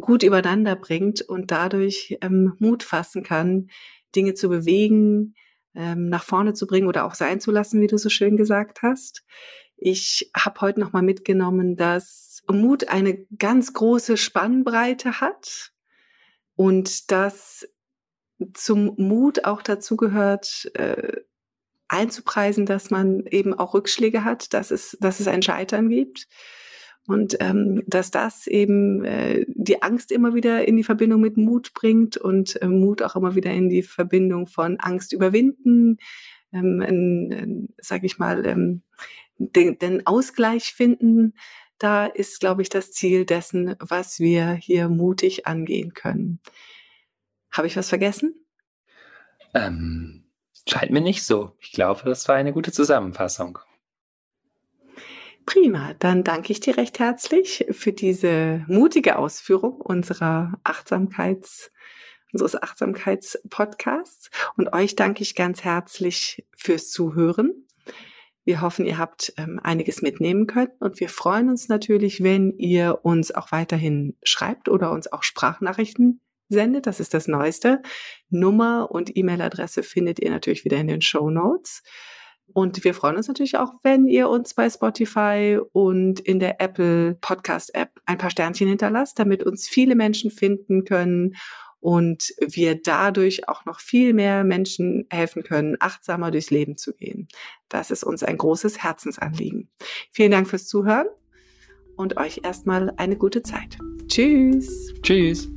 gut 0.00 0.22
übereinander 0.22 0.76
bringt 0.76 1.22
und 1.22 1.50
dadurch 1.50 2.16
ähm, 2.20 2.54
Mut 2.58 2.82
fassen 2.82 3.22
kann, 3.22 3.68
Dinge 4.16 4.34
zu 4.34 4.48
bewegen, 4.48 5.34
ähm, 5.74 6.08
nach 6.08 6.24
vorne 6.24 6.54
zu 6.54 6.66
bringen 6.66 6.88
oder 6.88 7.04
auch 7.04 7.14
sein 7.14 7.40
zu 7.40 7.50
lassen, 7.50 7.80
wie 7.80 7.86
du 7.86 7.98
so 7.98 8.08
schön 8.08 8.36
gesagt 8.36 8.82
hast. 8.82 9.24
Ich 9.76 10.30
habe 10.36 10.60
heute 10.60 10.80
noch 10.80 10.92
mal 10.92 11.02
mitgenommen, 11.02 11.76
dass 11.76 12.42
Mut 12.50 12.88
eine 12.88 13.26
ganz 13.38 13.72
große 13.72 14.16
Spannbreite 14.16 15.20
hat 15.20 15.72
und 16.56 17.10
dass 17.10 17.66
zum 18.52 18.94
Mut 18.96 19.44
auch 19.44 19.62
dazu 19.62 19.96
gehört, 19.96 20.70
äh, 20.74 21.20
einzupreisen, 21.88 22.66
dass 22.66 22.90
man 22.90 23.26
eben 23.26 23.54
auch 23.54 23.74
Rückschläge 23.74 24.24
hat, 24.24 24.52
dass 24.54 24.70
es, 24.70 24.96
dass 25.00 25.20
es 25.20 25.28
ein 25.28 25.42
Scheitern 25.42 25.88
gibt. 25.88 26.26
Und 27.06 27.36
ähm, 27.40 27.82
dass 27.86 28.10
das 28.10 28.46
eben 28.46 29.04
äh, 29.04 29.44
die 29.48 29.82
Angst 29.82 30.10
immer 30.10 30.34
wieder 30.34 30.66
in 30.66 30.78
die 30.78 30.84
Verbindung 30.84 31.20
mit 31.20 31.36
Mut 31.36 31.74
bringt 31.74 32.16
und 32.16 32.60
äh, 32.62 32.66
Mut 32.66 33.02
auch 33.02 33.14
immer 33.14 33.34
wieder 33.34 33.50
in 33.52 33.68
die 33.68 33.82
Verbindung 33.82 34.46
von 34.46 34.80
Angst 34.80 35.12
überwinden, 35.12 35.98
ähm, 36.50 36.80
in, 36.80 37.74
sag 37.76 38.04
ich 38.04 38.18
mal, 38.18 38.46
ähm, 38.46 38.82
den, 39.38 39.78
den 39.78 40.06
Ausgleich 40.06 40.72
finden, 40.74 41.34
da 41.78 42.06
ist, 42.06 42.40
glaube 42.40 42.62
ich, 42.62 42.68
das 42.68 42.92
Ziel 42.92 43.24
dessen, 43.24 43.74
was 43.78 44.20
wir 44.20 44.52
hier 44.52 44.88
mutig 44.88 45.46
angehen 45.46 45.92
können. 45.92 46.40
Habe 47.50 47.66
ich 47.66 47.76
was 47.76 47.88
vergessen? 47.88 48.34
Ähm, 49.54 50.24
scheint 50.68 50.90
mir 50.90 51.00
nicht 51.00 51.24
so. 51.24 51.52
Ich 51.60 51.72
glaube, 51.72 52.02
das 52.04 52.26
war 52.28 52.36
eine 52.36 52.52
gute 52.52 52.72
Zusammenfassung. 52.72 53.58
Prima, 55.46 55.94
dann 55.98 56.24
danke 56.24 56.52
ich 56.52 56.60
dir 56.60 56.76
recht 56.76 56.98
herzlich 56.98 57.66
für 57.70 57.92
diese 57.92 58.64
mutige 58.66 59.18
Ausführung 59.18 59.80
unserer 59.80 60.54
Achtsamkeits, 60.64 61.70
unseres 62.32 62.60
Achtsamkeitspodcasts 62.60 64.30
und 64.56 64.72
euch 64.72 64.96
danke 64.96 65.22
ich 65.22 65.34
ganz 65.34 65.62
herzlich 65.62 66.46
fürs 66.56 66.90
Zuhören. 66.90 67.63
Wir 68.44 68.60
hoffen, 68.60 68.84
ihr 68.84 68.98
habt 68.98 69.32
ähm, 69.36 69.58
einiges 69.62 70.02
mitnehmen 70.02 70.46
können 70.46 70.72
und 70.80 71.00
wir 71.00 71.08
freuen 71.08 71.48
uns 71.48 71.68
natürlich, 71.68 72.22
wenn 72.22 72.52
ihr 72.58 73.00
uns 73.02 73.34
auch 73.34 73.52
weiterhin 73.52 74.16
schreibt 74.22 74.68
oder 74.68 74.90
uns 74.90 75.10
auch 75.10 75.22
Sprachnachrichten 75.22 76.20
sendet. 76.48 76.86
Das 76.86 77.00
ist 77.00 77.14
das 77.14 77.26
Neueste. 77.26 77.80
Nummer 78.28 78.90
und 78.90 79.16
E-Mail-Adresse 79.16 79.82
findet 79.82 80.20
ihr 80.20 80.30
natürlich 80.30 80.64
wieder 80.64 80.76
in 80.76 80.88
den 80.88 81.00
Show 81.00 81.30
Notes. 81.30 81.82
Und 82.52 82.84
wir 82.84 82.92
freuen 82.92 83.16
uns 83.16 83.26
natürlich 83.26 83.56
auch, 83.56 83.72
wenn 83.82 84.06
ihr 84.06 84.28
uns 84.28 84.52
bei 84.52 84.68
Spotify 84.68 85.58
und 85.72 86.20
in 86.20 86.38
der 86.38 86.60
Apple 86.60 87.16
Podcast 87.20 87.74
App 87.74 87.90
ein 88.04 88.18
paar 88.18 88.30
Sternchen 88.30 88.68
hinterlasst, 88.68 89.18
damit 89.18 89.42
uns 89.42 89.66
viele 89.66 89.94
Menschen 89.94 90.30
finden 90.30 90.84
können 90.84 91.36
und 91.84 92.32
wir 92.40 92.80
dadurch 92.80 93.46
auch 93.46 93.66
noch 93.66 93.78
viel 93.78 94.14
mehr 94.14 94.42
Menschen 94.42 95.06
helfen 95.10 95.42
können, 95.42 95.76
achtsamer 95.80 96.30
durchs 96.30 96.48
Leben 96.48 96.78
zu 96.78 96.94
gehen. 96.94 97.28
Das 97.68 97.90
ist 97.90 98.04
uns 98.04 98.22
ein 98.22 98.38
großes 98.38 98.82
Herzensanliegen. 98.82 99.68
Vielen 100.10 100.30
Dank 100.30 100.48
fürs 100.48 100.66
Zuhören 100.66 101.08
und 101.96 102.16
euch 102.16 102.40
erstmal 102.42 102.94
eine 102.96 103.16
gute 103.16 103.42
Zeit. 103.42 103.76
Tschüss. 104.08 104.94
Tschüss. 105.02 105.50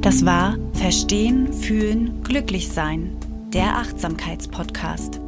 Das 0.00 0.26
war 0.26 0.58
Verstehen, 0.72 1.52
Fühlen, 1.52 2.24
Glücklich 2.24 2.72
Sein, 2.72 3.16
der 3.54 3.76
Achtsamkeitspodcast. 3.76 5.20